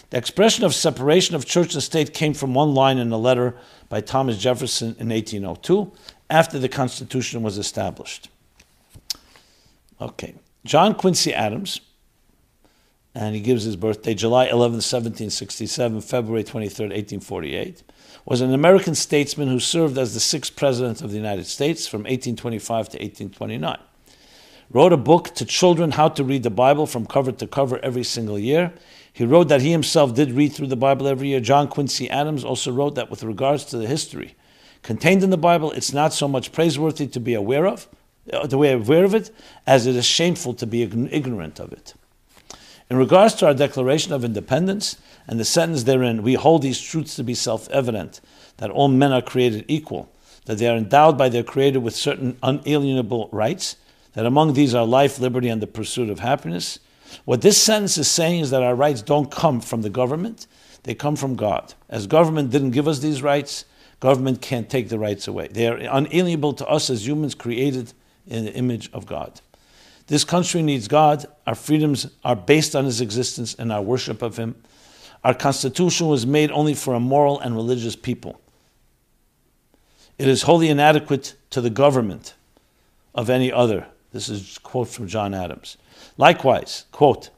[0.09, 3.55] The expression of separation of church and state came from one line in a letter
[3.87, 5.91] by Thomas Jefferson in 1802,
[6.27, 8.29] after the Constitution was established.
[10.01, 10.33] Okay.
[10.65, 11.81] John Quincy Adams,
[13.13, 17.83] and he gives his birthday July 11, 1767, February 23, 1848
[18.25, 22.01] was an American statesman who served as the sixth president of the United States from
[22.01, 23.77] 1825 to 1829.
[24.73, 28.03] Wrote a book to children how to read the Bible from cover to cover every
[28.03, 28.73] single year.
[29.11, 31.41] He wrote that he himself did read through the Bible every year.
[31.41, 34.35] John Quincy Adams also wrote that with regards to the history
[34.83, 37.87] contained in the Bible, it's not so much praiseworthy to be aware of,
[38.31, 39.31] uh, to be aware of it,
[39.67, 41.93] as it is shameful to be ignorant of it.
[42.89, 47.15] In regards to our Declaration of Independence, and the sentence therein, we hold these truths
[47.15, 48.21] to be self evident
[48.57, 50.11] that all men are created equal,
[50.45, 53.77] that they are endowed by their Creator with certain unalienable rights,
[54.13, 56.79] that among these are life, liberty, and the pursuit of happiness.
[57.25, 60.47] What this sentence is saying is that our rights don't come from the government,
[60.83, 61.73] they come from God.
[61.89, 63.65] As government didn't give us these rights,
[63.99, 65.47] government can't take the rights away.
[65.47, 67.93] They are unalienable to us as humans created
[68.27, 69.41] in the image of God.
[70.07, 71.25] This country needs God.
[71.47, 74.55] Our freedoms are based on His existence and our worship of Him.
[75.23, 78.41] Our Constitution was made only for a moral and religious people.
[80.17, 82.33] It is wholly inadequate to the government
[83.13, 83.87] of any other.
[84.11, 85.77] This is a quote from John Adams.
[86.17, 87.29] Likewise, quote,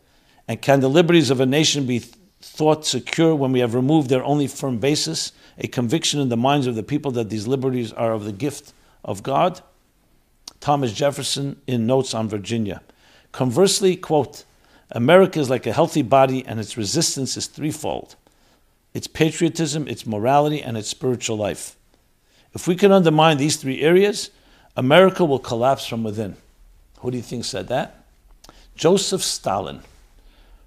[0.47, 1.99] and can the liberties of a nation be
[2.41, 6.67] thought secure when we have removed their only firm basis, a conviction in the minds
[6.67, 9.61] of the people that these liberties are of the gift of God?
[10.59, 12.81] Thomas Jefferson in Notes on Virginia.
[13.31, 14.45] Conversely, quote,
[14.91, 18.15] America is like a healthy body, and its resistance is threefold
[18.93, 21.75] its patriotism, its morality, and its spiritual life.
[22.53, 24.29] If we can undermine these three areas,
[24.77, 26.37] America will collapse from within.
[27.03, 28.05] Who do you think said that?
[28.75, 29.81] Joseph Stalin.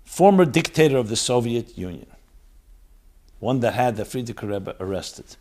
[0.06, 2.06] former dictator of the Soviet Union,
[3.40, 5.36] one that had the Frierdiker Rebbe arrested.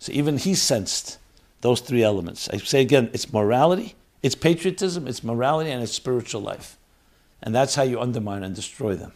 [0.00, 1.18] So even he sensed
[1.60, 2.48] those three elements.
[2.48, 6.76] I say again, it's morality, it's patriotism, it's morality, and it's spiritual life.
[7.42, 9.12] And that's how you undermine and destroy them,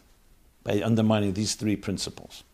[0.62, 2.44] by undermining these three principles.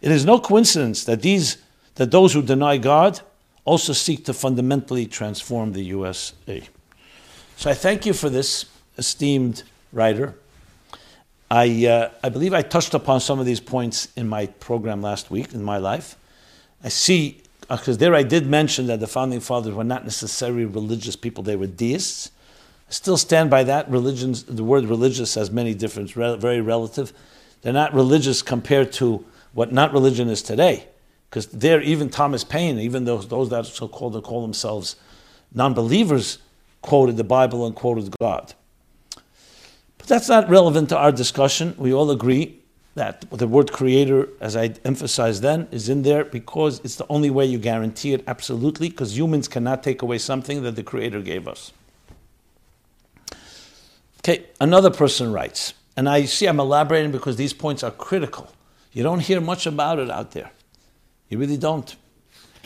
[0.00, 1.56] It is no coincidence that these
[1.96, 3.20] that those who deny God
[3.64, 6.68] also seek to fundamentally transform the USA.
[7.56, 8.66] So I thank you for this,
[8.98, 10.34] esteemed writer.
[11.50, 15.30] I, uh, I believe I touched upon some of these points in my program last
[15.30, 16.16] week in my life.
[16.82, 20.64] I see, because uh, there I did mention that the founding fathers were not necessarily
[20.64, 22.30] religious people, they were deists.
[22.88, 23.88] I still stand by that.
[23.90, 27.12] Religions, the word religious has many different, very relative.
[27.60, 30.88] They're not religious compared to what not religion is today.
[31.28, 34.96] Because there, even Thomas Paine, even those, those that so called call themselves
[35.54, 36.38] non believers,
[36.82, 38.54] quoted the Bible and quoted God.
[39.98, 41.74] But that's not relevant to our discussion.
[41.78, 42.58] We all agree
[42.94, 47.30] that the word creator, as I emphasized then, is in there because it's the only
[47.30, 51.48] way you guarantee it absolutely, because humans cannot take away something that the creator gave
[51.48, 51.72] us.
[54.18, 58.52] Okay, another person writes, and I see I'm elaborating because these points are critical.
[58.92, 60.50] You don't hear much about it out there.
[61.28, 61.96] You really don't.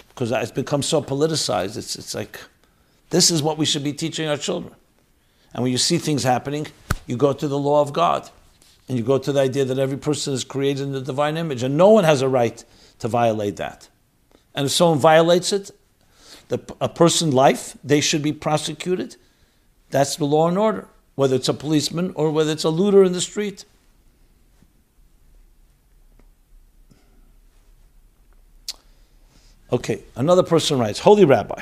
[0.09, 1.77] Because it's become so politicized.
[1.77, 2.41] It's, it's like,
[3.11, 4.74] this is what we should be teaching our children.
[5.52, 6.66] And when you see things happening,
[7.07, 8.28] you go to the law of God.
[8.88, 11.62] And you go to the idea that every person is created in the divine image.
[11.62, 12.62] And no one has a right
[13.00, 13.88] to violate that.
[14.54, 15.70] And if someone violates it,
[16.48, 19.16] the, a person's life, they should be prosecuted.
[19.90, 23.12] That's the law and order, whether it's a policeman or whether it's a looter in
[23.12, 23.64] the street.
[29.72, 31.61] Okay, another person writes Holy Rabbi,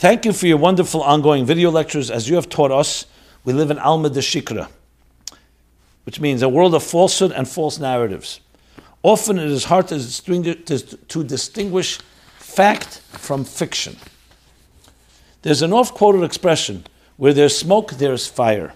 [0.00, 2.10] thank you for your wonderful ongoing video lectures.
[2.10, 3.04] As you have taught us,
[3.44, 4.70] we live in Alma de Shikra,
[6.04, 8.40] which means a world of falsehood and false narratives.
[9.02, 11.98] Often it is hard to distinguish,
[12.38, 13.98] fact from fiction.
[15.42, 16.86] There's an oft quoted expression
[17.18, 18.72] where there's smoke, there's fire.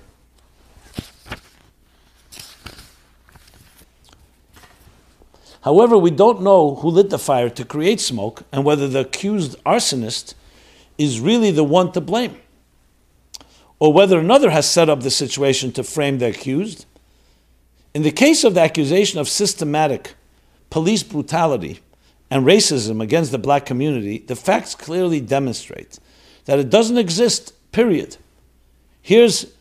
[5.63, 9.57] However, we don't know who lit the fire to create smoke and whether the accused
[9.65, 10.35] arsonist
[10.99, 12.37] is really the one to blame,
[13.79, 16.87] or whether another has set up the situation to frame the accused.
[17.95, 20.15] In the case of the accusation of systematic
[20.71, 21.81] police brutality
[22.31, 25.99] and racism against the black community, the facts clearly demonstrate
[26.47, 28.17] that it doesn't exist, period.
[29.01, 29.53] Here's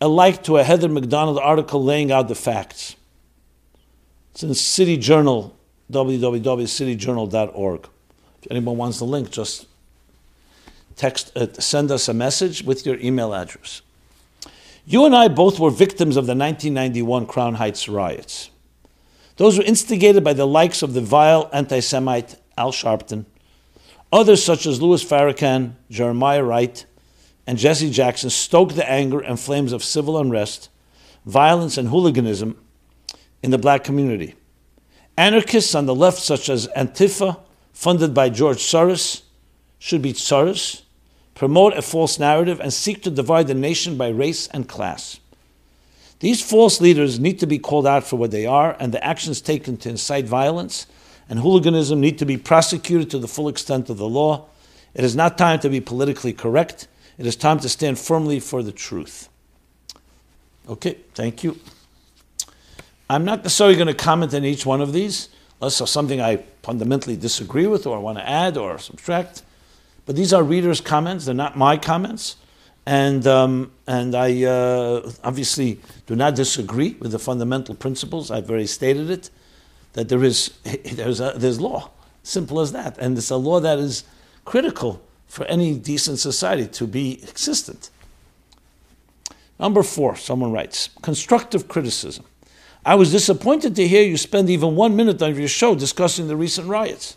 [0.00, 2.96] a like to a Heather Mac Donald article laying out the facts.
[4.32, 5.56] It's in City Journal,
[5.92, 7.88] www.cityjournal.org.
[8.42, 9.66] If anyone wants the link, just
[11.00, 13.80] text, uh, send us a message with your email address.
[14.84, 18.50] You and I both were victims of the 1991 Crown Heights riots.
[19.36, 23.24] Those were instigated by the likes of the vile anti Semite Al Sharpton,
[24.12, 26.84] others such as Louis Farrakhan, Jeremiah Wright,
[27.46, 30.68] and Jesse Jackson stoked the anger and flames of civil unrest,
[31.24, 32.58] violence, and hooliganism
[33.42, 34.34] in the black community.
[35.16, 37.40] Anarchists on the left, such as Antifa,
[37.72, 39.22] funded by George Soros,
[39.78, 40.82] should be Soros,
[41.40, 45.18] promote a false narrative and seek to divide the nation by race and class.
[46.18, 49.40] These false leaders need to be called out for what they are, and the actions
[49.40, 50.86] taken to incite violence
[51.30, 54.48] and hooliganism need to be prosecuted to the full extent of the law.
[54.92, 56.88] It is not time to be politically correct.
[57.16, 59.30] It is time to stand firmly for the truth.
[60.68, 61.58] Okay, thank you.
[63.08, 66.44] I'm not necessarily going to comment on each one of these, unless it's something I
[66.62, 69.42] fundamentally disagree with or want to add or subtract.
[70.10, 72.34] But these are readers' comments, they're not my comments.
[72.84, 78.28] And, um, and I uh, obviously do not disagree with the fundamental principles.
[78.28, 79.30] I've already stated it
[79.92, 80.50] that there is
[80.94, 81.92] there's, a, there's law,
[82.24, 82.98] simple as that.
[82.98, 84.02] And it's a law that is
[84.44, 87.90] critical for any decent society to be existent.
[89.60, 92.24] Number four, someone writes constructive criticism.
[92.84, 96.34] I was disappointed to hear you spend even one minute of your show discussing the
[96.34, 97.16] recent riots.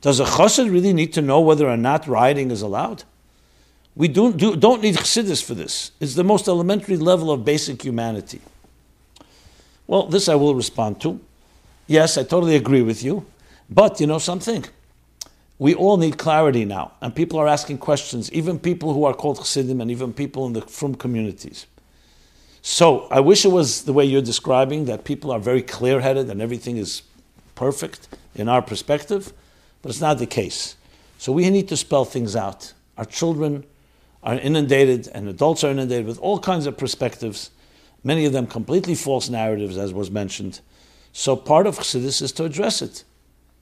[0.00, 3.04] Does a chassid really need to know whether or not rioting is allowed?
[3.96, 5.90] We don't, do, not need chassidus for this.
[5.98, 8.40] It's the most elementary level of basic humanity.
[9.88, 11.20] Well, this I will respond to.
[11.88, 13.26] Yes, I totally agree with you.
[13.68, 14.64] But you know something?
[15.58, 19.38] We all need clarity now, and people are asking questions, even people who are called
[19.38, 21.66] chassidim and even people in the frum communities.
[22.62, 26.30] So I wish it was the way you're describing, that people are very clear headed
[26.30, 27.02] and everything is
[27.56, 29.32] perfect in our perspective,
[29.82, 30.76] but it's not the case.
[31.18, 32.72] So we need to spell things out.
[32.96, 33.64] Our children
[34.22, 37.50] are inundated and adults are inundated with all kinds of perspectives,
[38.04, 40.60] many of them completely false narratives, as was mentioned.
[41.12, 43.04] So part of Chassidus is to address it.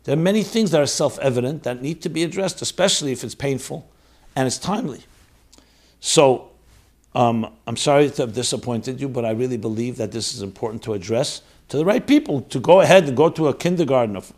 [0.04, 3.34] There are many things that are self-evident that need to be addressed, especially if it's
[3.34, 3.88] painful
[4.34, 5.00] and it's timely.
[6.00, 6.50] So
[7.14, 10.82] um, I'm sorry to have disappointed you, but I really believe that this is important
[10.84, 14.32] to address to the right people to go ahead and go to a kindergarten of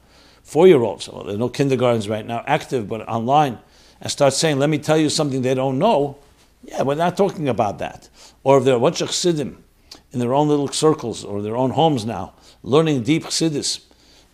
[0.49, 1.11] four-year-olds.
[1.11, 3.59] Well, there are no kindergartens right now active, but online,
[4.01, 6.17] and start saying, "Let me tell you something they don't know."
[6.65, 8.09] Yeah, we're not talking about that.
[8.43, 9.63] Or if there are a bunch of chassidim
[10.11, 12.33] in their own little circles or their own homes now,
[12.63, 13.81] learning deep chassidus,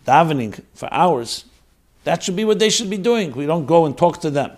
[0.07, 1.45] davening for hours,
[2.05, 3.33] that should be what they should be doing.
[3.33, 4.51] We don't go and talk to them.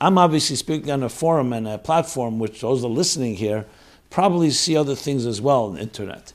[0.00, 3.66] I'm obviously speaking on a forum and a platform which those are listening here
[4.10, 6.32] probably see other things as well on the internet,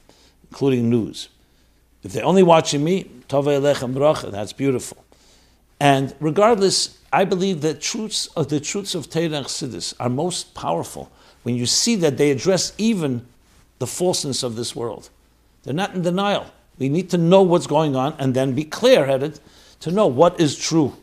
[0.50, 1.30] including news.
[2.06, 5.04] If they're only watching me, bracha, that's beautiful.
[5.80, 11.12] And regardless, I believe that truths of the truths of Torah and are most powerful
[11.42, 13.26] when you see that they address even
[13.80, 15.10] the falseness of this world.
[15.64, 16.46] They're not in denial.
[16.78, 19.40] We need to know what's going on and then be clear headed
[19.80, 20.96] to know what is true,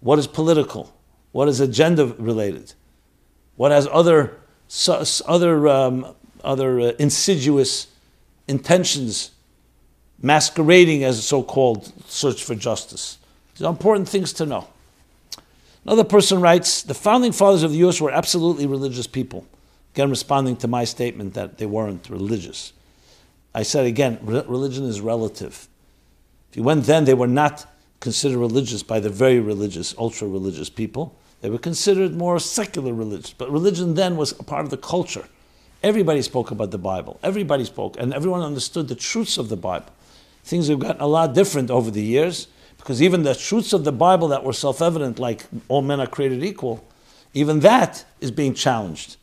[0.00, 0.94] what is political,
[1.32, 2.72] what is agenda related,
[3.56, 4.38] what has other,
[5.26, 7.88] other, um, other uh, insidious
[8.48, 9.32] intentions
[10.26, 13.18] masquerading as a so called search for justice.
[13.54, 14.68] These are important things to know.
[15.84, 19.46] Another person writes The founding fathers of the US were absolutely religious people.
[19.94, 22.72] Again, responding to my statement that they weren't religious.
[23.54, 25.68] I said again, religion is relative.
[26.50, 27.66] If you went then, they were not
[28.00, 31.16] considered religious by the very religious, ultra religious people.
[31.40, 33.32] They were considered more secular religious.
[33.32, 35.24] But religion then was a part of the culture.
[35.82, 37.18] Everybody spoke about the Bible.
[37.22, 39.92] Everybody spoke, and everyone understood the truths of the Bible.
[40.46, 43.90] Things have gotten a lot different over the years because even the truths of the
[43.90, 46.86] Bible that were self evident, like all men are created equal,
[47.34, 49.16] even that is being challenged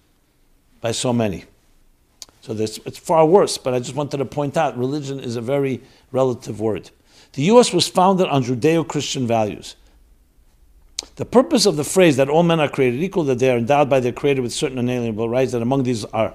[0.82, 1.46] by so many.
[2.42, 5.42] So this, it's far worse, but I just wanted to point out religion is a
[5.42, 6.92] very relative word.
[7.32, 7.72] The U.S.
[7.72, 9.78] was founded on Judeo Christian values.
[11.16, 13.90] The purpose of the phrase that all men are created equal, that they are endowed
[13.90, 16.34] by their Creator with certain inalienable rights, that among these are,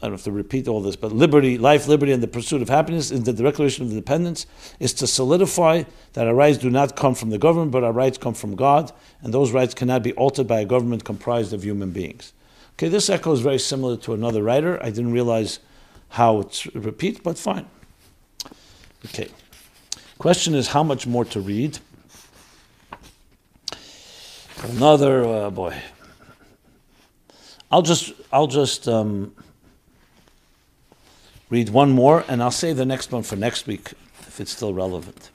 [0.00, 2.68] I don't have to repeat all this, but liberty, life, liberty, and the pursuit of
[2.68, 4.46] happiness in the declaration of independence
[4.78, 8.16] is to solidify that our rights do not come from the government, but our rights
[8.16, 8.92] come from God,
[9.22, 12.32] and those rights cannot be altered by a government comprised of human beings.
[12.74, 14.80] Okay, this echo is very similar to another writer.
[14.80, 15.58] I didn't realize
[16.10, 17.66] how it's repeat, but fine.
[19.06, 19.28] Okay.
[20.18, 21.78] Question is how much more to read?
[24.62, 25.76] Another uh, boy.
[27.70, 29.34] I'll just I'll just um,
[31.50, 34.74] read one more, and I'll save the next one for next week if it's still
[34.74, 35.30] relevant.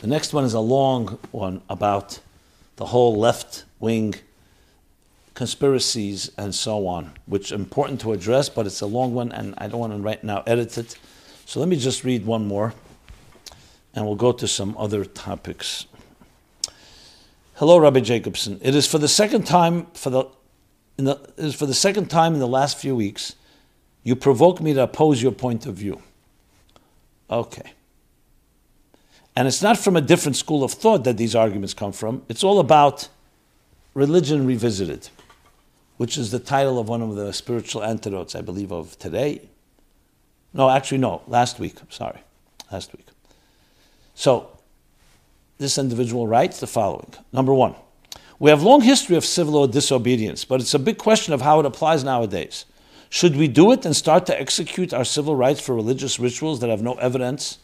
[0.00, 2.18] The next one is a long one about
[2.76, 4.16] the whole left wing
[5.34, 9.68] conspiracies and so on, which important to address, but it's a long one and I
[9.68, 10.98] don't want to right now edit it.
[11.46, 12.74] So let me just read one more
[13.94, 15.86] and we'll go to some other topics.
[17.54, 18.58] Hello, Rabbi Jacobson.
[18.62, 20.24] It is for the second time for the,
[20.96, 23.36] the it is for the second time in the last few weeks
[24.02, 26.02] you provoke me to oppose your point of view.
[27.30, 27.72] Okay.
[29.34, 32.22] And it's not from a different school of thought that these arguments come from.
[32.28, 33.08] It's all about
[33.94, 35.08] religion revisited
[36.02, 39.40] which is the title of one of the spiritual antidotes, I believe, of today.
[40.52, 41.76] No, actually, no, last week.
[41.90, 42.18] Sorry,
[42.72, 43.06] last week.
[44.16, 44.48] So,
[45.58, 47.76] this individual writes the following Number one,
[48.40, 51.66] we have long history of civil disobedience, but it's a big question of how it
[51.66, 52.64] applies nowadays.
[53.14, 56.70] Should we do it and start to execute our civil rights for religious rituals that
[56.70, 57.58] have no evidence,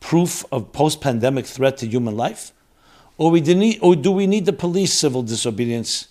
[0.00, 2.50] proof of post pandemic threat to human life?
[3.18, 6.08] Or, we need, or do we need to police civil disobedience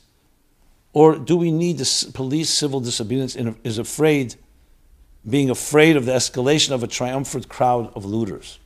[0.94, 4.36] or do we need the police civil disobedience in, is afraid,
[5.30, 8.60] being afraid of the escalation of a triumphant crowd of looters?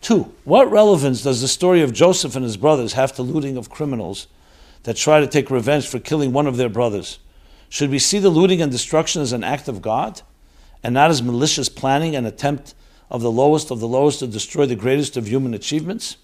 [0.00, 3.68] Two, what relevance does the story of Joseph and his brothers have to looting of
[3.68, 4.28] criminals
[4.84, 7.18] that try to take revenge for killing one of their brothers?
[7.68, 10.22] Should we see the looting and destruction as an act of God
[10.82, 12.74] and not as malicious planning and attempt
[13.10, 16.16] of the lowest of the lowest to destroy the greatest of human achievements?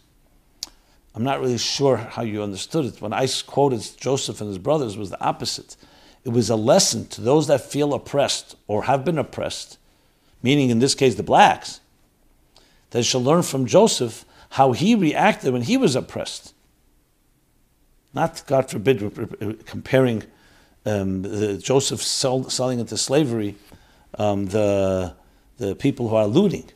[1.14, 3.00] I'm not really sure how you understood it.
[3.00, 5.76] When I quoted Joseph and his brothers, was the opposite.
[6.24, 9.78] It was a lesson to those that feel oppressed or have been oppressed,
[10.42, 11.80] meaning in this case the blacks,
[12.90, 16.53] that shall learn from Joseph how he reacted when he was oppressed.
[18.14, 20.22] Not, God forbid, comparing
[20.86, 23.56] um, the, Joseph sell, selling into slavery
[24.18, 25.14] um, the,
[25.58, 26.70] the people who are looting.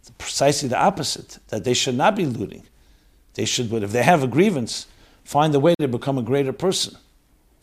[0.00, 2.64] It's precisely the opposite, that they should not be looting
[3.36, 4.86] they should, but if they have a grievance,
[5.22, 6.96] find a way to become a greater person.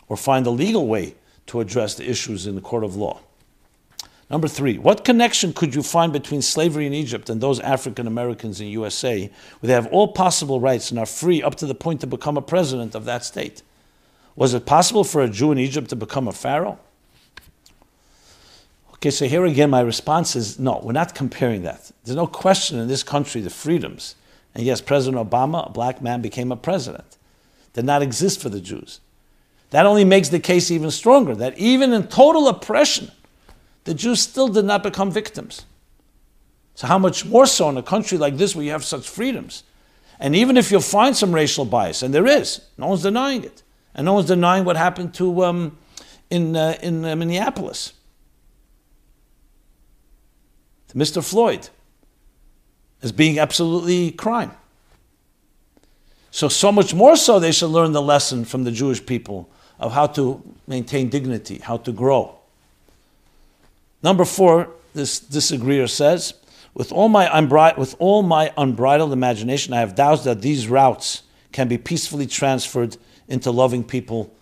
[0.08, 1.16] or find a legal way
[1.48, 3.20] to address the issues in the court of law.
[4.34, 8.60] Number three, what connection could you find between slavery in Egypt and those African Americans
[8.60, 9.30] in USA
[9.60, 12.36] where they have all possible rights and are free up to the point to become
[12.36, 13.62] a president of that state?
[14.36, 16.80] Was it possible for a Jew in Egypt to become a pharaoh?
[18.96, 21.92] Okay, so here again, my response is no, we're not comparing that.
[22.04, 24.16] There's no question in this country the freedoms.
[24.56, 27.20] And yes, President Obama, a black man, became a president.
[27.74, 29.00] Did not exist for the Jews.
[29.70, 33.12] That only makes the case even stronger that even in total oppression,
[33.84, 35.66] the Jews still did not become victims.
[36.76, 39.64] So, how much more so in a country like this where you have such freedoms?
[40.20, 43.64] And even if you'll find some racial bias, and there is, no one's denying it,
[43.94, 45.78] and no one's denying what happened to um,
[46.30, 47.94] in, uh, in uh, Minneapolis.
[50.90, 51.24] To Mr.
[51.24, 51.70] Floyd
[53.04, 54.52] as being absolutely crime.
[56.32, 59.92] So, so much more so, they should learn the lesson from the Jewish people of
[59.92, 62.40] how to maintain dignity, how to grow.
[64.04, 66.34] Number four, this disagreeer says,
[66.74, 71.24] with all my unbri- with all my unbridled imagination, I have doubts that these routes
[71.52, 72.98] can be peacefully transferred
[73.28, 74.34] into loving people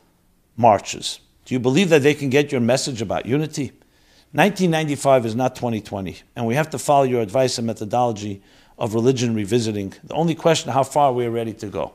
[0.58, 1.20] marches.
[1.46, 3.72] Do you believe that they can get your message about unity?
[4.34, 8.42] 1995 is not 2020, and we have to follow your advice and methodology
[8.78, 9.94] of religion revisiting.
[10.06, 11.94] The only question how far we are ready to go.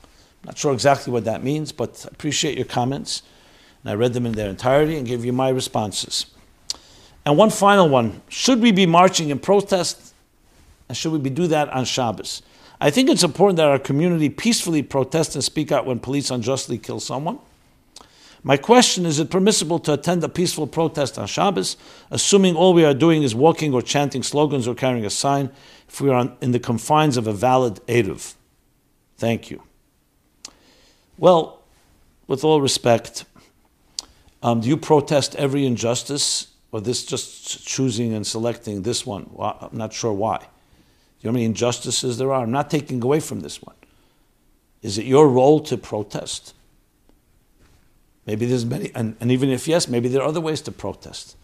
[0.00, 3.22] I'm Not sure exactly what that means, but I appreciate your comments.
[3.82, 6.26] And I read them in their entirety and gave you my responses.
[7.26, 10.12] And one final one should we be marching in protest?
[10.88, 12.42] And should we be do that on Shabbos?
[12.80, 16.76] I think it's important that our community peacefully protest and speak out when police unjustly
[16.76, 17.38] kill someone.
[18.46, 21.78] My question is is it permissible to attend a peaceful protest on Shabbos,
[22.10, 25.50] assuming all we are doing is walking or chanting slogans or carrying a sign,
[25.88, 28.34] if we are in the confines of a valid Eruv?
[29.16, 29.62] Thank you.
[31.16, 31.62] Well,
[32.26, 33.24] with all respect,
[34.42, 39.30] um, do you protest every injustice, or this just choosing and selecting this one?
[39.30, 40.38] Well, I'm not sure why.
[40.38, 40.44] Do
[41.20, 42.42] you know how many injustices there are?
[42.42, 43.76] I'm not taking away from this one.
[44.82, 46.52] Is it your role to protest?
[48.26, 51.36] Maybe there's many, and, and even if yes, maybe there are other ways to protest.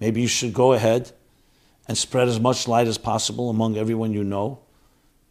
[0.00, 1.12] Maybe you should go ahead
[1.88, 4.58] and spread as much light as possible among everyone you know,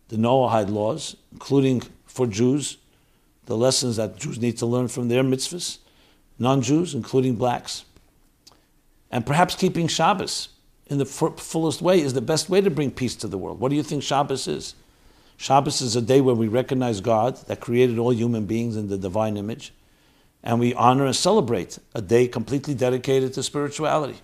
[0.07, 2.77] the Noahide laws, including for Jews,
[3.45, 5.77] the lessons that Jews need to learn from their mitzvahs,
[6.39, 7.85] non Jews, including blacks.
[9.13, 10.49] And perhaps keeping Shabbos
[10.87, 13.59] in the fullest way is the best way to bring peace to the world.
[13.59, 14.73] What do you think Shabbos is?
[15.37, 18.97] Shabbos is a day where we recognize God that created all human beings in the
[18.97, 19.71] divine image,
[20.43, 24.19] and we honor and celebrate a day completely dedicated to spirituality.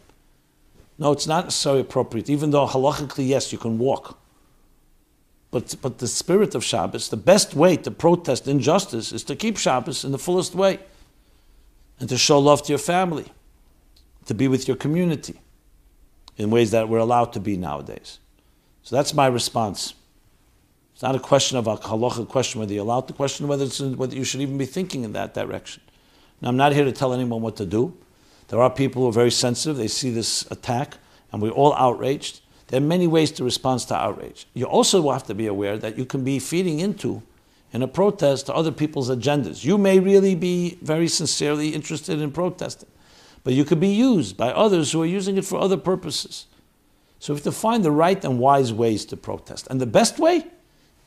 [0.97, 4.17] No, it's not necessarily appropriate, even though halachically, yes, you can walk.
[5.51, 9.57] But, but the spirit of Shabbos, the best way to protest injustice is to keep
[9.57, 10.79] Shabbos in the fullest way
[11.99, 13.27] and to show love to your family,
[14.29, 15.41] to be with your community
[16.37, 18.19] in ways that we're allowed to be nowadays.
[18.83, 19.95] So that's my response.
[20.93, 23.65] It's not a question of a halacha question whether you're allowed to question whether,
[23.95, 25.81] whether you should even be thinking in that direction.
[26.41, 27.97] Now, I'm not here to tell anyone what to do.
[28.49, 29.77] There are people who are very sensitive.
[29.77, 30.97] They see this attack,
[31.31, 32.41] and we're all outraged.
[32.67, 34.45] There are many ways to respond to outrage.
[34.53, 37.23] You also have to be aware that you can be feeding into,
[37.73, 39.65] in a protest, to other people's agendas.
[39.65, 42.89] You may really be very sincerely interested in protesting,
[43.43, 46.45] but you could be used by others who are using it for other purposes.
[47.19, 49.67] So we have to find the right and wise ways to protest.
[49.69, 50.45] And the best way?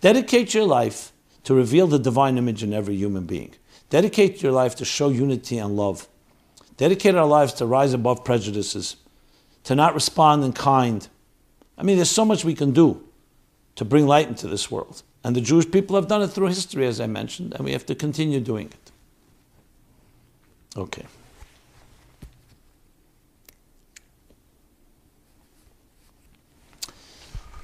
[0.01, 1.13] Dedicate your life
[1.45, 3.55] to reveal the divine image in every human being.
[3.91, 6.09] Dedicate your life to show unity and love.
[6.77, 8.97] Dedicate our lives to rise above prejudices,
[9.65, 11.09] to not respond in kind
[11.83, 13.03] I mean, there's so much we can do
[13.77, 15.03] to bring light into this world.
[15.25, 17.87] And the Jewish people have done it through history, as I mentioned, and we have
[17.87, 18.93] to continue doing it.
[20.77, 21.07] Okay.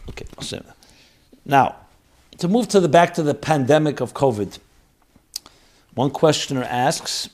[0.09, 0.27] Okay,
[1.45, 1.77] now
[2.39, 4.59] to move to the back to the pandemic of COVID.
[5.95, 7.29] One questioner asks,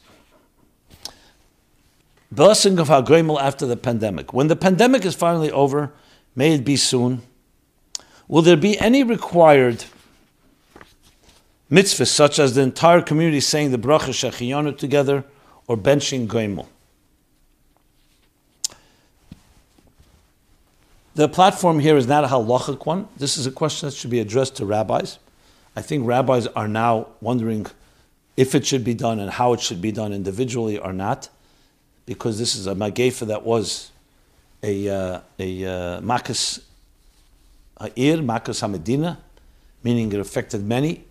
[2.33, 4.33] blessing of Hagoimel after the pandemic.
[4.33, 5.93] When the pandemic is finally over,
[6.37, 7.23] May it be soon.
[8.27, 9.85] Will there be any required
[11.71, 15.25] mitzvahs, such as the entire community saying the bracha shechiyanu together
[15.69, 16.67] or benching goimel?
[21.15, 23.07] The platform here is not a halachic one.
[23.17, 25.21] This is a question that should be addressed to rabbis.
[25.77, 27.67] I think rabbis are now wondering
[28.37, 31.29] if it should be done and how it should be done individually or not,
[32.05, 33.93] because this is a magefa that was
[34.65, 36.61] a, uh, a uh, Makas
[37.79, 39.19] Ha'ir, Makas HaMedina,
[39.85, 41.05] meaning it affected many.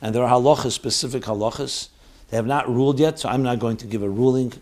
[0.00, 1.88] And there are halachas, specific halachas.
[2.30, 4.52] They have not ruled yet, so I'm not going to give a ruling.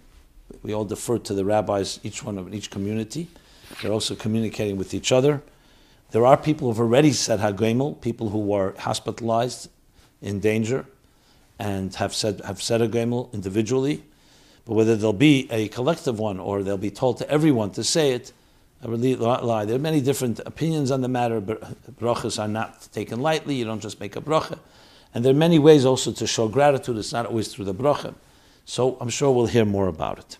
[0.62, 3.28] We all defer to the rabbis, each one of each community.
[3.80, 5.42] They're also communicating with each other.
[6.10, 9.68] There are people who have already said Hagomel, people who were hospitalized
[10.20, 10.84] in danger
[11.58, 14.02] and have said have said Hagomel individually.
[14.64, 18.12] But whether there'll be a collective one or they'll be told to everyone to say
[18.12, 18.32] it,
[18.82, 19.64] I really lie.
[19.64, 21.40] There are many different opinions on the matter.
[21.40, 21.60] But
[21.98, 23.54] brachas are not taken lightly.
[23.54, 24.58] You don't just make a bracha.
[25.14, 26.96] And there are many ways also to show gratitude.
[26.96, 28.14] It's not always through the bracha.
[28.64, 30.38] So I'm sure we'll hear more about it.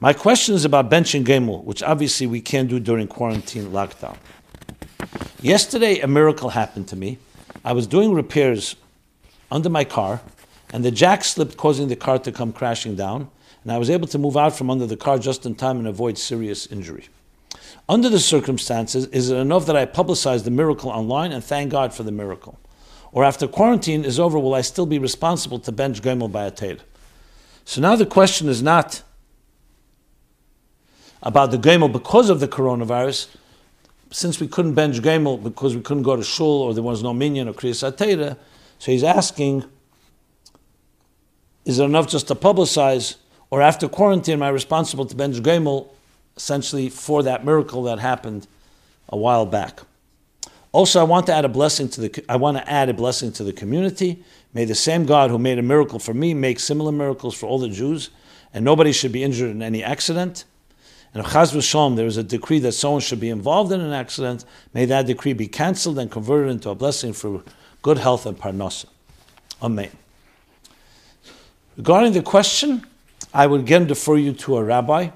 [0.00, 4.16] My question is about benching Gomel, which obviously we can't do during quarantine lockdown.
[5.40, 7.18] Yesterday, a miracle happened to me.
[7.64, 8.76] I was doing repairs
[9.50, 10.20] under my car,
[10.72, 13.30] and the jack slipped, causing the car to come crashing down.
[13.62, 15.86] And I was able to move out from under the car just in time and
[15.86, 17.08] avoid serious injury.
[17.88, 21.94] Under the circumstances, is it enough that I publicize the miracle online and thank God
[21.94, 22.58] for the miracle?
[23.12, 26.50] Or after quarantine is over, will I still be responsible to bench Gomel by a
[26.50, 26.82] Tater?
[27.64, 29.02] So now the question is not
[31.24, 33.34] about the Gomel because of the coronavirus,
[34.10, 37.12] since we couldn't bench Gomel because we couldn't go to shul or there was no
[37.12, 38.36] minyan or kriyas atera,
[38.78, 39.64] so he's asking,
[41.64, 43.16] is it enough just to publicize,
[43.50, 45.88] or after quarantine, am I responsible to bench Gomel
[46.36, 48.46] essentially for that miracle that happened
[49.08, 49.80] a while back?
[50.72, 52.24] Also, I want to add a blessing to the.
[52.28, 54.24] I want to add a blessing to the community.
[54.52, 57.60] May the same God who made a miracle for me make similar miracles for all
[57.60, 58.10] the Jews,
[58.52, 60.44] and nobody should be injured in any accident.
[61.14, 64.44] And if Chaz there is a decree that someone should be involved in an accident,
[64.74, 67.44] may that decree be cancelled and converted into a blessing for
[67.82, 68.86] good health and parnasa.
[69.62, 69.90] Amen.
[71.76, 72.84] Regarding the question,
[73.32, 75.10] I would again defer you to a rabbi,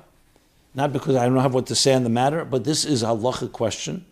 [0.74, 3.06] not because I don't have what to say on the matter, but this is a
[3.06, 4.04] halacha question.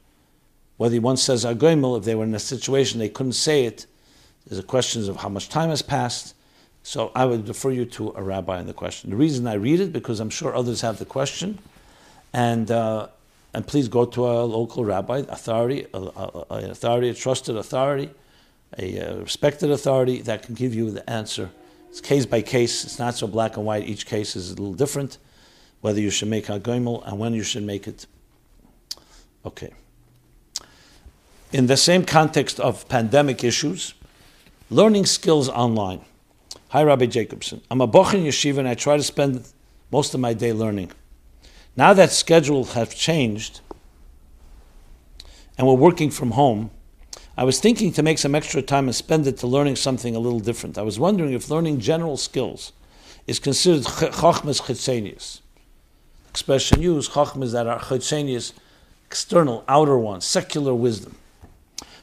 [0.78, 3.86] Whether he once says Agoimel, if they were in a situation they couldn't say it,
[4.46, 6.34] there's a question of how much time has passed.
[6.82, 9.10] So I would defer you to a rabbi on the question.
[9.10, 11.58] The reason I read it, because I'm sure others have the question,
[12.36, 13.08] and uh,
[13.52, 18.10] and please go to a local rabbi, authority, an authority, a trusted authority,
[18.78, 21.50] a, a respected authority that can give you the answer.
[21.88, 22.84] It's case by case.
[22.84, 23.88] It's not so black and white.
[23.88, 25.18] Each case is a little different.
[25.80, 28.06] Whether you should make a goimel and when you should make it.
[29.44, 29.72] Okay
[31.52, 33.94] in the same context of pandemic issues,
[34.70, 36.00] learning skills online.
[36.68, 37.62] Hi, Rabbi Jacobson.
[37.70, 39.46] I'm a Boch in Yeshiva and I try to spend
[39.90, 40.90] most of my day learning.
[41.76, 43.60] Now that schedule has changed
[45.58, 46.70] and we're working from home,
[47.36, 50.18] I was thinking to make some extra time and spend it to learning something a
[50.18, 50.78] little different.
[50.78, 52.72] I was wondering if learning general skills
[53.26, 55.40] is considered chokhmas chitzenius.
[56.30, 58.52] Expression used, chokhmas that are chitzenius,
[59.06, 61.16] external, outer ones, secular wisdom.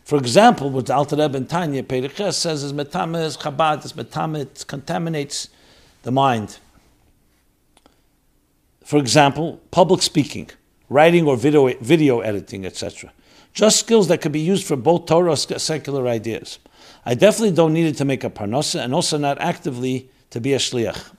[0.03, 3.93] For example, what the Alter Rebbe in Tanya Perek Ches says is metamis chabad is
[3.93, 5.49] metamit contaminates
[6.03, 6.59] the mind.
[8.93, 10.51] For example, public speaking,
[10.87, 13.11] writing or video, video editing, etc.
[13.51, 16.59] Just skills that could be used for both Torah and secular ideas.
[17.03, 20.53] I definitely don't need it to make a parnosa, and also not actively to be
[20.53, 21.09] a shliach,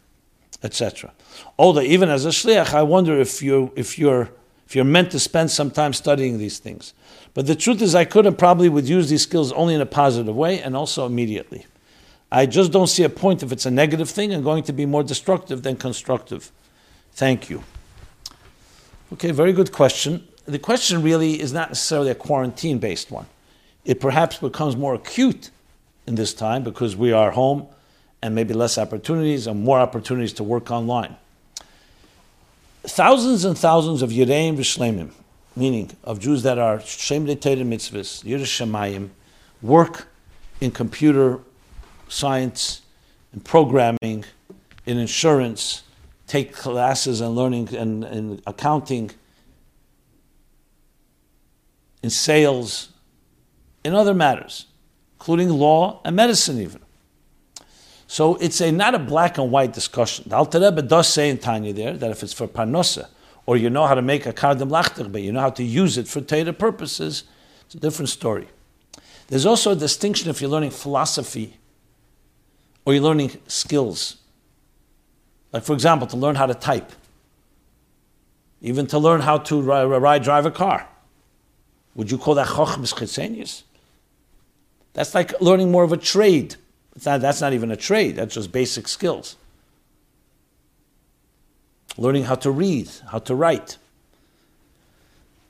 [0.63, 1.13] etc.
[1.59, 4.31] Although even as a shliach, I wonder if you if you're
[4.69, 6.95] if you're meant to spend some time studying these things.
[7.35, 9.87] But the truth is, I could have probably would use these skills only in a
[10.01, 11.67] positive way and also immediately.
[12.31, 14.87] I just don't see a point if it's a negative thing and going to be
[14.87, 16.53] more destructive than constructive.
[17.15, 17.63] Thank you.
[19.13, 20.27] Okay, very good question.
[20.47, 23.27] The question really is not necessarily a quarantine based one.
[23.85, 25.51] It perhaps becomes more acute
[26.07, 27.69] in this time because we are home
[28.21, 31.17] and maybe less opportunities and more opportunities to work online.
[32.83, 35.11] Thousands and thousands of Yereim Vishlemim,
[35.55, 39.11] meaning of Jews that are Shem Torah mitzvahs, Yerushalayim,
[39.63, 40.09] work
[40.61, 41.39] in computer
[42.09, 42.83] science,
[43.33, 44.25] in programming,
[44.85, 45.85] in insurance,
[46.27, 49.11] take classes and learning and, and accounting,
[52.03, 52.91] in sales,
[53.83, 54.67] in other matters,
[55.15, 56.81] including law and medicine even.
[58.07, 60.27] So it's a not a black and white discussion.
[60.29, 63.09] The Alter Rebbe does say in Tanya there that if it's for parnosa,
[63.47, 65.97] or you know how to make a kardim lachter, but you know how to use
[65.99, 67.25] it for Torah purposes,
[67.65, 68.49] it's a different story.
[69.29, 71.57] There's also a distinction if you're learning philosophy
[72.85, 74.17] or you're learning skills.
[75.55, 76.91] Like, for example, to learn how to type,
[78.61, 80.89] even to learn how to ride, drive a car.
[81.95, 83.63] Would you call that chochmas chitzenius?
[84.95, 86.57] That's like learning more of a trade.
[87.07, 89.37] Not, that's not even a trade, that's just basic skills
[91.97, 93.79] learning how to read, how to write.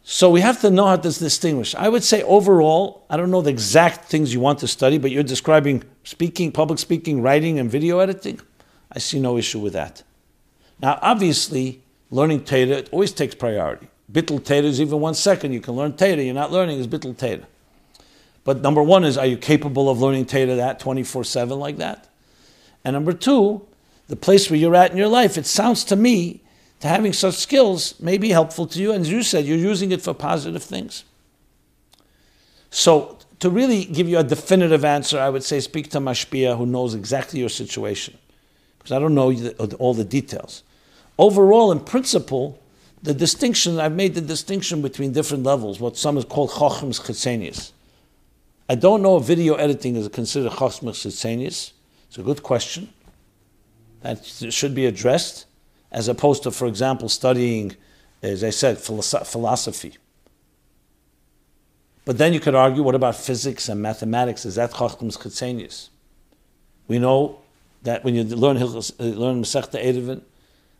[0.02, 1.74] So we have to know how to distinguish.
[1.74, 5.10] I would say overall, I don't know the exact things you want to study, but
[5.10, 8.38] you're describing speaking, public speaking, writing, and video editing.
[8.94, 10.02] I see no issue with that.
[10.80, 13.88] Now, obviously, learning Torah always takes priority.
[14.10, 15.52] Bittul Torah is even one second.
[15.52, 16.22] You can learn Torah.
[16.22, 17.46] You're not learning is Bittul Torah.
[18.44, 22.08] But number one is, are you capable of learning Torah that 24 7 like that?
[22.84, 23.66] And number two,
[24.08, 26.42] the place where you're at in your life, it sounds to me
[26.80, 28.92] to having such skills may be helpful to you.
[28.92, 31.04] And as you said, you're using it for positive things.
[32.70, 36.66] So, to really give you a definitive answer, I would say speak to Mashpia who
[36.66, 38.18] knows exactly your situation.
[38.84, 39.32] Because I don't know
[39.78, 40.62] all the details.
[41.18, 42.60] Overall, in principle,
[43.02, 47.72] the distinction, I've made the distinction between different levels, what some is called Chochmas Chitzenius.
[48.68, 51.72] I don't know if video editing is considered Chochmas Chitzenius.
[52.08, 52.92] It's a good question.
[54.02, 55.46] That should be addressed
[55.90, 57.76] as opposed to, for example, studying,
[58.22, 59.96] as I said, philosophy.
[62.04, 64.44] But then you could argue, what about physics and mathematics?
[64.44, 65.88] Is that Chachmas Chitzenius?
[66.86, 67.38] We know
[67.84, 68.60] that when you learn uh,
[68.98, 70.20] learn Masechta Eruvin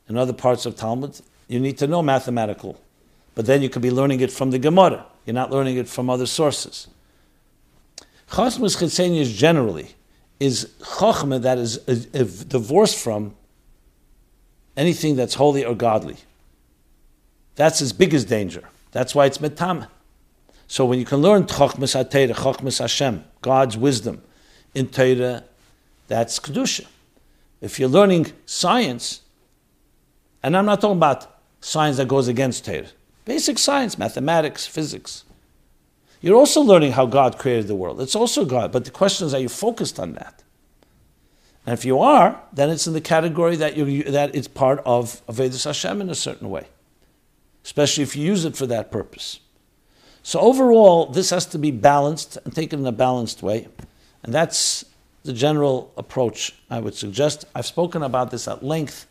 [0.09, 2.81] and other parts of Talmud, you need to know mathematical.
[3.35, 5.07] But then you could be learning it from the Gemara.
[5.25, 6.89] You're not learning it from other sources.
[8.31, 9.95] Chachmas Chitzenius generally
[10.41, 13.35] is Chachma that is, is, is divorced from
[14.77, 16.17] anything that's holy or godly.
[17.57, 18.65] That's his biggest danger.
[18.93, 19.87] That's why it's metam.
[20.67, 24.23] So when you can learn Chachmas HaTeirah, Chachmas Hashem, God's wisdom
[24.75, 25.45] in Torah,
[26.09, 26.87] that's Kedusha.
[27.65, 29.23] If you're learning science,
[30.43, 32.89] and I'm not talking about science that goes against Torah,
[33.25, 35.25] basic science, mathematics, physics,
[36.21, 38.03] you're also learning how God created the world.
[38.03, 40.43] It's also God, but the question is, are you focused on that?
[41.65, 45.25] And if you are, then it's in the category that you that it's part of
[45.27, 46.67] Avodas Hashem in a certain way,
[47.65, 49.41] especially if you use it for that purpose.
[50.23, 53.69] So overall, this has to be balanced and taken in a balanced way,
[54.23, 54.85] and that's
[55.25, 57.47] the general approach I would suggest.
[57.55, 59.07] I've spoken about this at length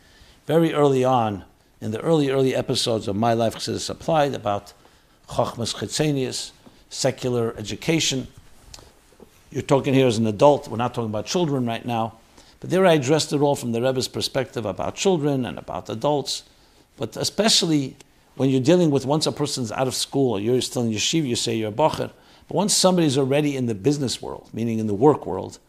[0.46, 1.44] very early on
[1.82, 4.74] in the early early episodes of My Life Chassidus Applied about
[5.28, 6.52] Chochmas Chitzenius,
[6.90, 8.28] secular education.
[9.52, 10.68] You're talking here as an adult.
[10.68, 12.14] We're not talking about children right now.
[12.60, 16.44] But there I addressed it all from the Rebbe's perspective about children and about adults,
[16.96, 17.98] but especially
[18.36, 21.36] when you're dealing with once a person's out of school you're still in yeshiva, you
[21.36, 22.12] say you're a bacher.
[22.48, 25.60] But once somebody's already in the business world, meaning in the work world,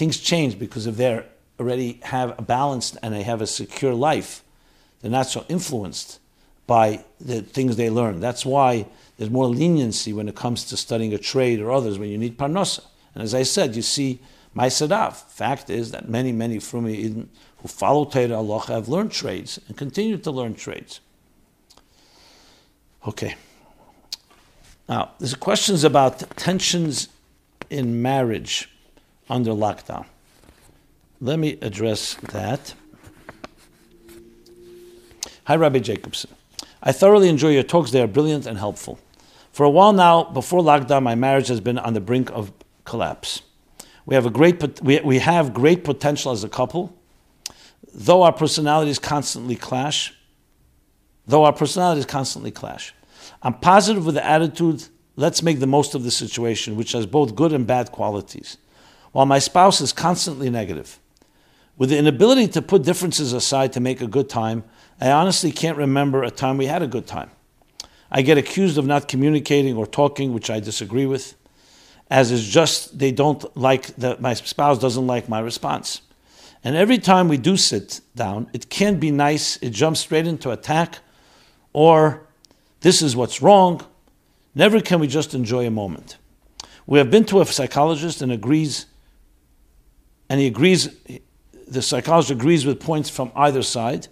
[0.00, 1.22] things change because if they
[1.60, 4.42] already have a balanced and they have a secure life,
[5.00, 6.20] they're not so influenced
[6.66, 8.18] by the things they learn.
[8.18, 8.86] That's why
[9.18, 12.38] there's more leniency when it comes to studying a trade or others when you need
[12.38, 12.82] parnasa.
[13.12, 14.20] And as I said, you see
[14.54, 15.16] my Sadav.
[15.16, 17.26] Fact is that many, many Frumi
[17.58, 21.00] who follow Torah Allah have learned trades and continue to learn trades.
[23.06, 23.34] Okay.
[24.88, 27.10] Now, there's questions about tensions
[27.68, 28.70] in marriage
[29.30, 30.04] under lockdown.
[31.20, 32.74] Let me address that.
[35.44, 36.30] Hi, Rabbi Jacobson.
[36.82, 37.90] I thoroughly enjoy your talks.
[37.90, 38.98] They are brilliant and helpful.
[39.52, 42.52] For a while now, before lockdown, my marriage has been on the brink of
[42.84, 43.42] collapse.
[44.06, 46.96] We have a great we, we have great potential as a couple,
[47.92, 50.14] though our personalities constantly clash.
[51.26, 52.94] Though our personalities constantly clash,
[53.42, 54.84] I'm positive with the attitude.
[55.16, 58.56] Let's make the most of the situation, which has both good and bad qualities.
[59.12, 60.98] While my spouse is constantly negative,
[61.76, 64.64] with the inability to put differences aside to make a good time,
[65.00, 67.30] I honestly can't remember a time we had a good time.
[68.10, 71.36] I get accused of not communicating or talking, which I disagree with
[72.10, 76.02] as is just they don't like that my spouse doesn't like my response.
[76.62, 80.50] And every time we do sit down, it can't be nice, it jumps straight into
[80.50, 80.98] attack,
[81.72, 82.26] or
[82.80, 83.80] this is what's wrong.
[84.54, 86.18] Never can we just enjoy a moment.
[86.86, 88.86] We have been to a psychologist and agrees,
[90.30, 90.88] and he agrees,
[91.66, 94.06] the psychologist agrees with points from either side.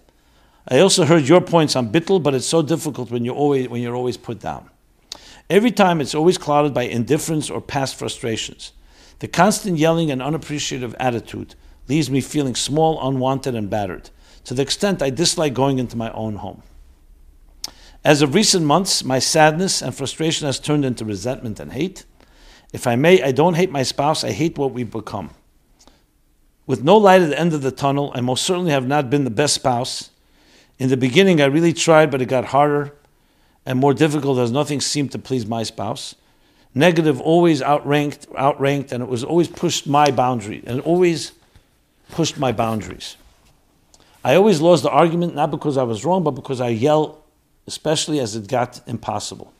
[0.67, 3.81] I also heard your points on Bittel, but it's so difficult when you're always, when
[3.81, 4.69] you're always put down.
[5.49, 8.73] Every time it's always clouded by indifference or past frustrations.
[9.19, 11.55] The constant yelling and unappreciative attitude
[11.87, 14.09] leaves me feeling small, unwanted, and battered,
[14.43, 16.63] to the extent I dislike going into my own home.
[18.03, 22.03] As of recent months, my sadness and frustration has turned into resentment and hate.
[22.73, 25.31] If I may, I don't hate my spouse, I hate what we've become.
[26.69, 29.23] With no light at the end of the tunnel, I most certainly have not been
[29.23, 30.11] the best spouse.
[30.77, 32.93] In the beginning, I really tried, but it got harder
[33.65, 36.13] and more difficult as nothing seemed to please my spouse.
[36.75, 41.31] Negative always outranked, outranked, and it was always pushed my boundary, and always
[42.11, 43.17] pushed my boundaries.
[44.23, 47.19] I always lost the argument, not because I was wrong, but because I yelled,
[47.65, 49.51] especially as it got impossible.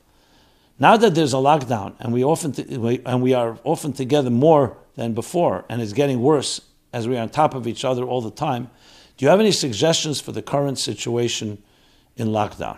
[0.78, 4.78] Now that there's a lockdown and we often t- and we are often together more
[4.95, 6.62] than before, and it's getting worse
[6.92, 8.70] as we are on top of each other all the time,
[9.18, 11.62] do you have any suggestions for the current situation
[12.16, 12.78] in lockdown,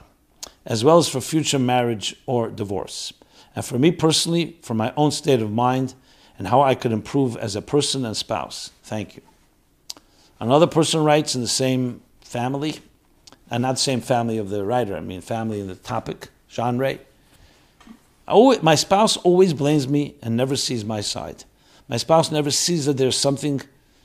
[0.65, 3.13] as well as for future marriage or divorce?
[3.55, 5.93] And for me personally, for my own state of mind
[6.37, 8.71] and how I could improve as a person and spouse.
[8.83, 9.21] Thank you.
[10.39, 12.79] Another person writes in the same family,
[13.51, 16.97] and not the same family of the writer, I mean family in the topic, genre.
[18.27, 21.43] My spouse always blames me and never sees my side.
[21.89, 23.61] My spouse never sees that there's something,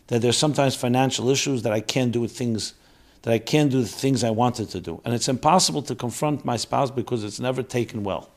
[0.09, 2.75] that there's sometimes financial issues that I can't do things,
[3.23, 5.01] that I can't do the things I wanted to do.
[5.05, 8.31] And it's impossible to confront my spouse because it's never taken well.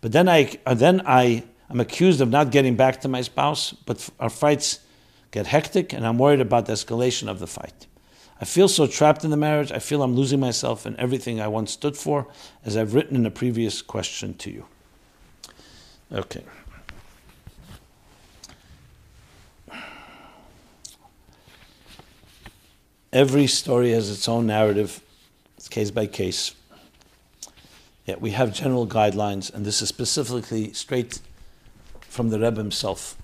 [0.00, 3.72] But then I, uh, then I, I'm accused of not getting back to my spouse,
[3.72, 4.80] but our fights
[5.30, 7.86] get hectic and I'm worried about the escalation of the fight.
[8.40, 9.72] I feel so trapped in the marriage.
[9.72, 12.28] I feel I'm losing myself in everything I once stood for,
[12.64, 14.66] as I've written in a previous question to you.
[16.12, 16.44] Okay.
[23.16, 25.00] Every story has its own narrative,
[25.56, 26.54] it's case by case.
[28.04, 31.22] Yet we have general guidelines, and this is specifically straight
[32.02, 33.16] from the Rebbe himself.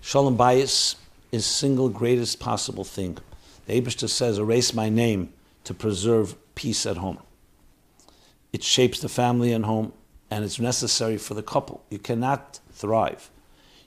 [0.00, 0.96] Shalom bayis
[1.30, 3.18] is single greatest possible thing.
[3.66, 5.32] The Aibishter says, erase my name
[5.62, 7.20] to preserve peace at home.
[8.52, 9.92] It shapes the family and home,
[10.28, 11.84] and it's necessary for the couple.
[11.88, 13.30] You cannot thrive.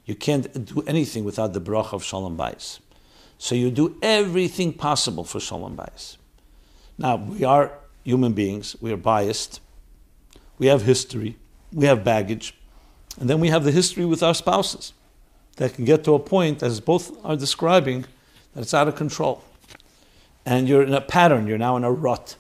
[0.06, 2.80] You can't do anything without the bracha of Shalom Bayis.
[3.42, 6.18] So you do everything possible for Shalom Bayis.
[7.00, 7.72] Now, we are
[8.04, 9.62] human beings, we are biased,
[10.60, 11.38] we have history,
[11.74, 12.54] we have baggage,
[13.20, 14.94] and then we have the history with our spouses
[15.56, 18.06] that can get to a point, as both are describing,
[18.54, 19.44] that it's out of control.
[20.46, 22.36] And you're in a pattern, you're now in a rut.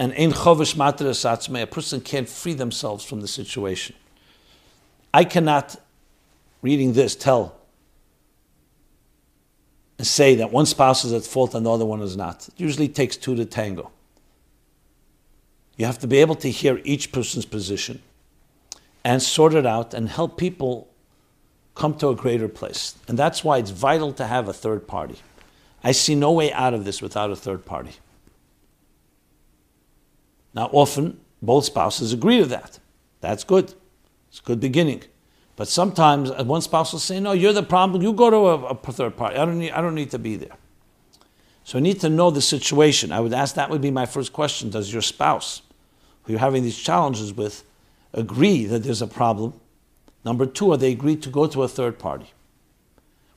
[0.00, 3.94] And in chovish matras a person can't free themselves from the situation.
[5.14, 5.76] I cannot,
[6.62, 7.55] reading this, tell
[10.04, 12.48] say that one spouse is at fault and the other one is not.
[12.48, 13.90] It usually takes two to tango.
[15.76, 18.02] You have to be able to hear each person's position
[19.04, 20.88] and sort it out and help people
[21.74, 22.96] come to a greater place.
[23.06, 25.16] And that's why it's vital to have a third party.
[25.84, 27.92] I see no way out of this without a third party.
[30.54, 32.80] Now, often both spouses agree to that.
[33.20, 33.74] That's good.
[34.28, 35.02] It's a good beginning.
[35.56, 38.02] But sometimes uh, one spouse will say, No, you're the problem.
[38.02, 39.36] You go to a, a third party.
[39.36, 40.56] I don't, need, I don't need to be there.
[41.64, 43.10] So I need to know the situation.
[43.10, 44.70] I would ask that would be my first question.
[44.70, 45.62] Does your spouse,
[46.22, 47.64] who you're having these challenges with,
[48.12, 49.54] agree that there's a problem?
[50.24, 52.26] Number two, are they agreed to go to a third party?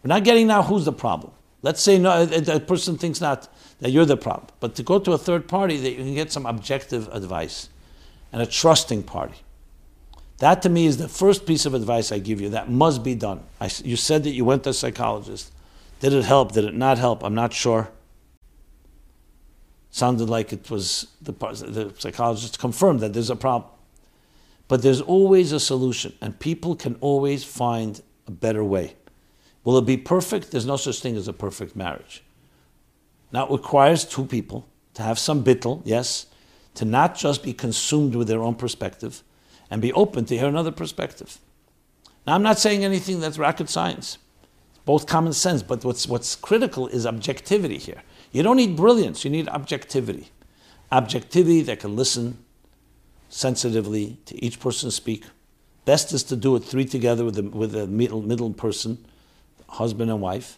[0.04, 1.34] We're not getting now who's the problem.
[1.62, 3.50] Let's say no, that person thinks not
[3.80, 6.32] that you're the problem, but to go to a third party that you can get
[6.32, 7.70] some objective advice
[8.32, 9.36] and a trusting party.
[10.40, 12.50] That to me is the first piece of advice I give you.
[12.50, 13.44] That must be done.
[13.60, 15.52] I, you said that you went to a psychologist.
[16.00, 16.54] Did it help?
[16.54, 17.24] Did it not help?
[17.24, 17.90] I'm not sure.
[19.92, 23.72] Sounded like it was the, the psychologist confirmed that there's a problem.
[24.70, 28.96] But there's always a solution, and people can always find a better way.
[29.64, 30.52] Will it be perfect?
[30.52, 32.24] There's no such thing as a perfect marriage.
[33.32, 36.28] Now it requires two people to have some bittel, yes,
[36.76, 39.24] to not just be consumed with their own perspective,
[39.70, 41.38] and be open to hear another perspective.
[42.26, 44.18] Now, I'm not saying anything that's rocket science.
[44.72, 48.04] It's both common sense, but what's, what's critical is objectivity here.
[48.32, 50.30] You don't need brilliance, you need objectivity.
[50.92, 52.38] Objectivity that can listen
[53.30, 55.24] sensitively to each person speak.
[55.86, 59.04] Best is to do it three together with a, with a middle, middle person,
[59.70, 60.58] husband and wife.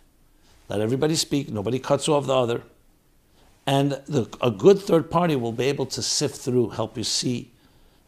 [0.69, 2.63] Let everybody speak, nobody cuts off the other.
[3.67, 7.51] And the, a good third party will be able to sift through, help you see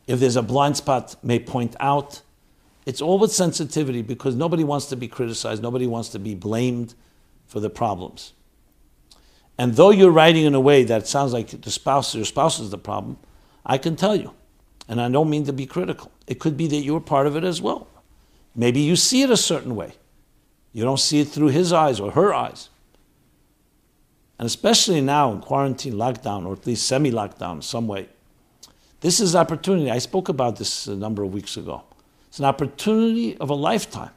[0.08, 2.22] if there's a blind spot, may point out.
[2.86, 6.96] It's all with sensitivity because nobody wants to be criticized, nobody wants to be blamed
[7.46, 8.34] for the problems.
[9.58, 12.72] And though you're writing in a way that sounds like the spouse, your spouse is
[12.72, 13.18] the problem,
[13.66, 14.34] I can tell you,
[14.90, 17.44] and I don't mean to be critical, it could be that you're part of it
[17.44, 17.88] as well.
[18.56, 19.94] Maybe you see it a certain way.
[20.74, 22.70] You don't see it through his eyes or her eyes.
[24.40, 28.10] And especially now in quarantine, lockdown, or at least semi lockdown, some way,
[29.04, 29.92] this is opportunity.
[29.92, 31.84] I spoke about this a number of weeks ago.
[32.30, 34.12] It's an opportunity of a lifetime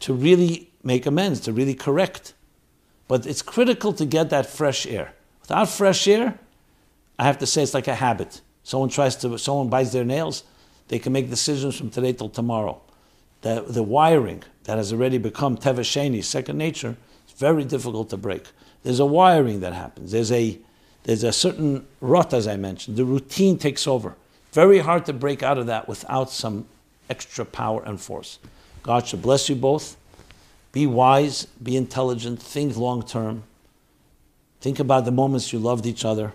[0.00, 2.32] to really make amends, to really correct.
[3.08, 5.14] But it's critical to get that fresh air.
[5.40, 6.38] Without fresh air,
[7.18, 8.40] I have to say it's like a habit.
[8.62, 10.44] Someone tries to, someone bites their nails,
[10.86, 12.80] they can make decisions from today till tomorrow.
[13.40, 18.16] The, the wiring that has already become teva sheni, second nature, it's very difficult to
[18.16, 18.44] break.
[18.84, 20.12] There's a wiring that happens.
[20.12, 20.56] There's a
[21.04, 22.96] there's a certain rut, as I mentioned.
[22.96, 24.16] The routine takes over.
[24.52, 26.66] Very hard to break out of that without some
[27.08, 28.38] extra power and force.
[28.82, 29.96] God should bless you both.
[30.72, 33.44] Be wise, be intelligent, think long term.
[34.60, 36.32] Think about the moments you loved each other,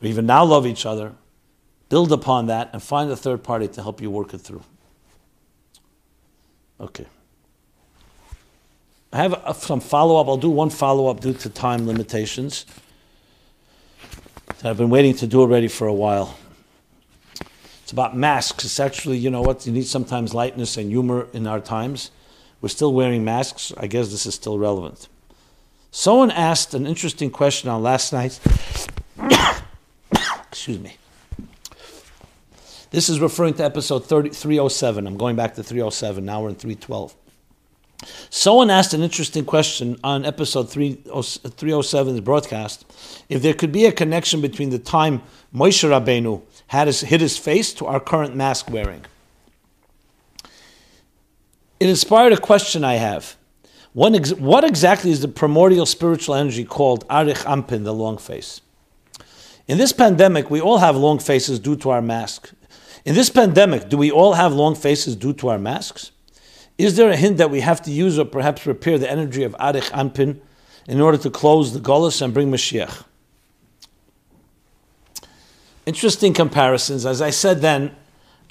[0.00, 1.12] or even now love each other.
[1.90, 4.62] Build upon that and find a third party to help you work it through.
[6.80, 7.06] Okay.
[9.12, 10.26] I have some follow up.
[10.26, 12.64] I'll do one follow up due to time limitations
[14.62, 16.38] that I've been waiting to do already for a while.
[17.82, 18.64] It's about masks.
[18.64, 22.12] It's actually, you know what, you need sometimes lightness and humor in our times.
[22.60, 23.72] We're still wearing masks.
[23.76, 25.08] I guess this is still relevant.
[25.90, 28.38] Someone asked an interesting question on last night.
[30.48, 30.96] Excuse me.
[32.90, 35.06] This is referring to episode 30, 307.
[35.06, 36.24] I'm going back to 307.
[36.24, 37.14] Now we're in 312.
[38.30, 42.84] Someone asked an interesting question on episode 307's broadcast
[43.28, 45.22] if there could be a connection between the time
[45.54, 49.04] Moshe Rabbeinu had his, hid his face to our current mask wearing.
[51.78, 53.36] It inspired a question I have.
[54.00, 58.60] Ex- what exactly is the primordial spiritual energy called Arich Anpin, the long face?
[59.68, 62.52] In this pandemic, we all have long faces due to our mask.
[63.04, 66.12] In this pandemic, do we all have long faces due to our masks?
[66.78, 69.54] Is there a hint that we have to use or perhaps repair the energy of
[69.60, 70.40] Arich Anpin
[70.88, 73.04] in order to close the Golas and bring Mashiach?
[75.86, 77.04] Interesting comparisons.
[77.06, 77.94] As I said then,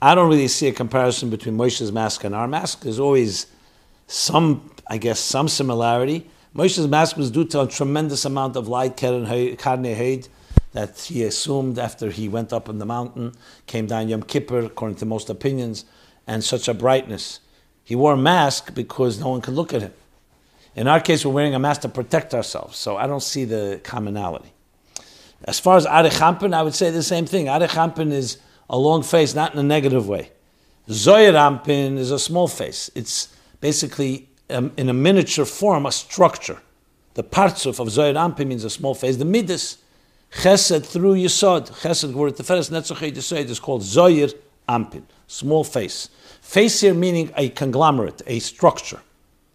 [0.02, 2.82] I don't really see a comparison between Moshe's mask and our mask.
[2.82, 3.48] There's always
[4.08, 6.30] some, I guess, some similarity.
[6.54, 10.28] Moshe's mask was due to a tremendous amount of light, karne
[10.74, 13.34] that he assumed after he went up on the mountain,
[13.68, 15.86] came down Yom Kippur, according to most opinions,
[16.26, 17.41] and such a brightness.
[17.92, 19.92] He wore a mask because no one could look at him.
[20.78, 23.82] In our case, we're wearing a mask to protect ourselves, so I don't see the
[23.84, 24.54] commonality.
[25.44, 27.48] As far as Arich Anpin, I would say the same thing.
[27.48, 28.38] Arich Anpin is
[28.70, 30.32] a long face, not in a negative way.
[30.88, 32.90] Zoyerampin is a small face.
[32.96, 33.28] It's
[33.60, 36.60] basically um, in a miniature form, a structure.
[37.16, 39.18] The partsuf of Zoyerampin means a small face.
[39.18, 39.80] The midas,
[40.32, 44.34] chesed through yisod, chesed word teferes netzach hod yisod is called Zoyer
[44.70, 46.08] Ampin, small face.
[46.52, 49.00] Face here meaning a conglomerate, a structure.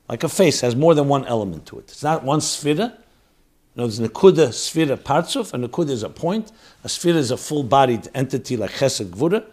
[0.09, 1.91] Like a face has more than one element to it.
[1.91, 2.95] It's not one sphera,
[3.75, 6.53] in other words, Nekuda, Sphira, Partsuf, and Nekuda is a point.
[6.85, 9.45] A Sphira is a full bodied entity like Chesed, Gvura.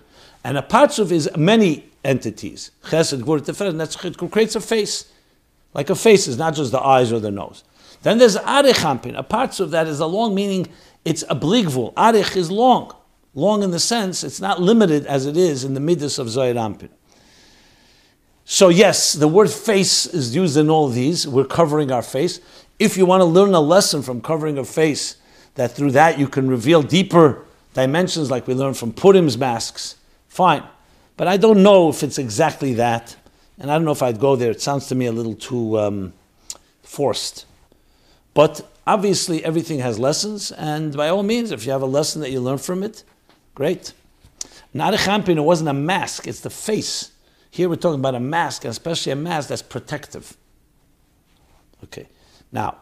[0.46, 2.72] And a Partsuf is many entities.
[2.86, 5.12] Chesed, Gvura, Teferet, that's it creates a face.
[5.74, 7.66] Like a face is not just the eyes or the nose.
[8.04, 10.70] Then there's Arich Anpin, a Partsuf that is a long meaning,
[11.04, 11.94] it's obligvul.
[11.96, 12.96] Arech is long.
[13.36, 16.92] Long in the sense, it's not limited as it is in the Midas of Zoyerampin.
[18.46, 21.28] So, yes, the word face is used in all these.
[21.28, 22.40] We're covering our face.
[22.78, 25.16] If you want to learn a lesson from covering a face,
[25.56, 29.96] that through that you can reveal deeper dimensions like we learned from Purim's masks,
[30.28, 30.64] fine.
[31.16, 33.16] But I don't know if it's exactly that.
[33.60, 34.52] And I don't know if I'd go there.
[34.52, 36.14] It sounds to me a little too um,
[36.82, 37.46] forced.
[38.34, 40.52] But obviously, everything has lessons.
[40.52, 43.04] And by all means, if you have a lesson that you learn from it,
[43.54, 43.94] great.
[44.74, 47.13] Not a champin, it wasn't a mask, it's the face.
[47.54, 50.36] Here we're talking about a mask, and especially a mask that's protective.
[51.84, 52.08] Okay.
[52.52, 52.78] Now,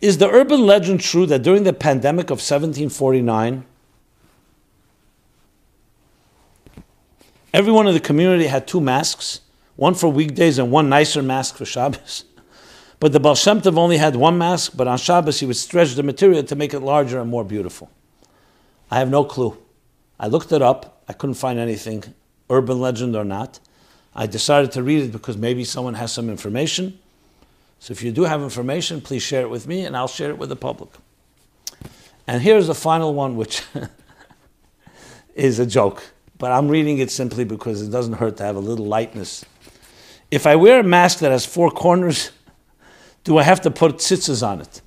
[0.00, 3.64] is the urban legend true that during the pandemic of 1749,
[7.52, 9.40] everyone in the community had two masks,
[9.74, 12.26] one for weekdays and one nicer mask for Shabbos?
[13.00, 15.94] But the Baal Shem Tov only had one mask, but on Shabbos he would stretch
[15.94, 17.90] the material to make it larger and more beautiful.
[18.92, 19.58] I have no clue.
[20.20, 21.02] I looked it up.
[21.08, 22.14] I couldn't find anything,
[22.50, 23.60] urban legend or not.
[24.14, 26.98] I decided to read it because maybe someone has some information.
[27.80, 30.38] So if you do have information, please share it with me and I'll share it
[30.38, 30.90] with the public.
[32.26, 33.62] And here's the final one, which
[35.34, 36.02] is a joke,
[36.38, 39.44] but I'm reading it simply because it doesn't hurt to have a little lightness.
[40.30, 42.30] If I wear a mask that has four corners,
[43.24, 44.80] do I have to put tzitzis on it?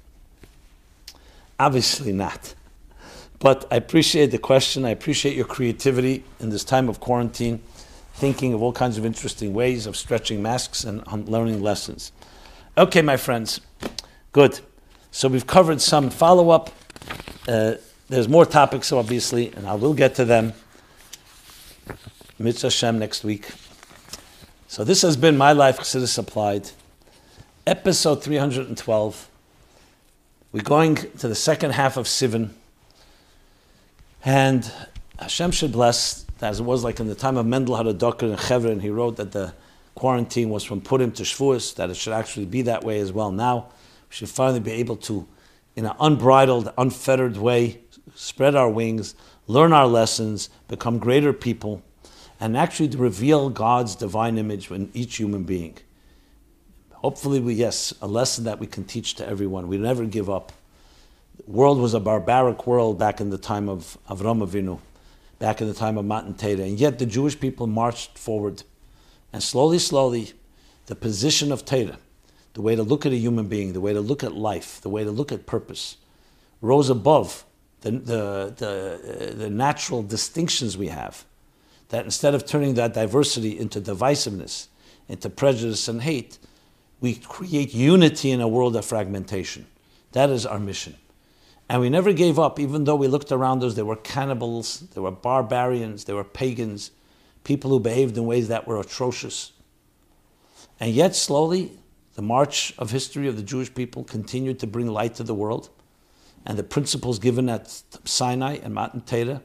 [1.59, 2.55] Obviously not.
[3.39, 4.85] But I appreciate the question.
[4.85, 7.61] I appreciate your creativity in this time of quarantine,
[8.13, 12.11] thinking of all kinds of interesting ways of stretching masks and learning lessons.
[12.77, 13.61] Okay, my friends,
[14.31, 14.59] good.
[15.11, 16.71] So we've covered some follow up.
[17.47, 17.75] Uh,
[18.09, 20.53] there's more topics, obviously, and I will get to them.
[22.39, 23.49] Mitzvah Hashem next week.
[24.67, 26.69] So this has been My Life Chassidus Applied,
[27.65, 29.29] episode 312.
[30.51, 32.51] We're going to the second half of Sivan.
[34.27, 34.69] And
[35.17, 38.25] Hashem should bless, as it was like in the time of Mendel had a doctor
[38.25, 39.53] in Chevron, he wrote that the
[39.95, 43.31] quarantine was from Purim to Shavuos, that it should actually be that way as well
[43.31, 43.69] now.
[44.09, 45.25] We should finally be able to,
[45.77, 47.79] in an unbridled, unfettered way,
[48.15, 49.15] spread our wings,
[49.47, 51.81] learn our lessons, become greater people,
[52.37, 55.77] and actually to reveal God's divine image in each human being.
[56.95, 59.69] Hopefully, we, yes, a lesson that we can teach to everyone.
[59.69, 60.51] We never give up.
[61.45, 64.79] The world was a barbaric world back in the time of Avram Avinu,
[65.39, 68.63] back in the time of Matan Torah, and yet the Jewish people marched forward.
[69.31, 70.33] And slowly, slowly,
[70.87, 71.99] the position of Torah,
[72.53, 74.89] the way to look at a human being, the way to look at life, the
[74.89, 75.97] way to look at purpose,
[76.61, 77.45] rose above
[77.81, 81.23] the, the, the, uh, the natural distinctions we have.
[81.89, 84.67] That instead of turning that diversity into divisiveness,
[85.07, 86.37] into prejudice and hate,
[86.99, 89.67] we create unity in a world of fragmentation.
[90.13, 90.95] That is our mission.
[91.69, 95.03] And we never gave up, even though we looked around us, there were cannibals, there
[95.03, 96.91] were barbarians, there were pagans,
[97.43, 99.51] people who behaved in ways that were atrocious.
[100.79, 101.71] And yet, slowly,
[102.15, 105.69] the march of history of the Jewish people continued to bring light to the world.
[106.45, 109.41] And the principles given at Sinai and Matan Torah,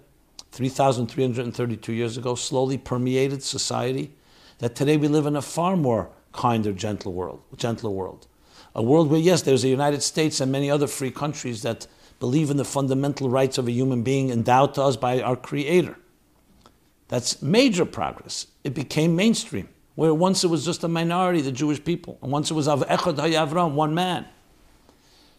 [0.52, 4.12] 3,332 years ago, slowly permeated society.
[4.58, 8.28] That today we live in a far more kinder, gentle world, gentler world.
[8.74, 11.86] A world where, yes, there's the United States and many other free countries that
[12.22, 15.96] believe in the fundamental rights of a human being endowed to us by our Creator.
[17.08, 18.46] That's major progress.
[18.62, 22.48] It became mainstream, where once it was just a minority, the Jewish people, and once
[22.48, 24.24] it was of Echad haya Avram, one man.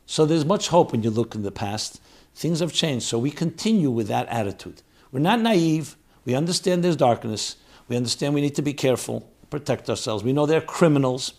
[0.07, 2.01] So there's much hope when you look in the past.
[2.35, 4.81] Things have changed, so we continue with that attitude.
[5.13, 5.95] We're not naive.
[6.25, 7.55] We understand there's darkness.
[7.87, 10.21] We understand we need to be careful protect ourselves.
[10.21, 11.33] We know they're criminals,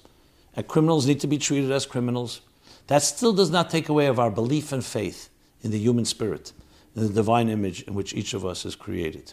[0.56, 2.40] and criminals need to be treated as criminals.
[2.86, 5.28] That still does not take away of our belief and faith
[5.64, 6.52] in the human spirit,
[6.94, 9.32] in the divine image in which each of us is created.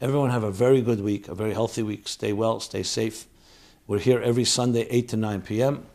[0.00, 2.08] Everyone have a very good week, a very healthy week.
[2.08, 3.26] Stay well, stay safe.
[3.86, 5.86] We're here every Sunday, 8 to 9 p.m.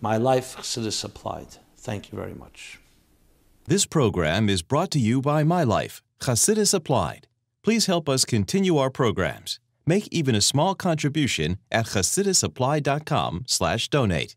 [0.00, 1.56] My life, Chassidus Applied.
[1.76, 2.80] Thank you very much.
[3.66, 7.28] This program is brought to you by My Life, Chassidus Applied.
[7.62, 9.60] Please help us continue our programs.
[9.86, 14.36] Make even a small contribution at chassidusapplied.com slash donate.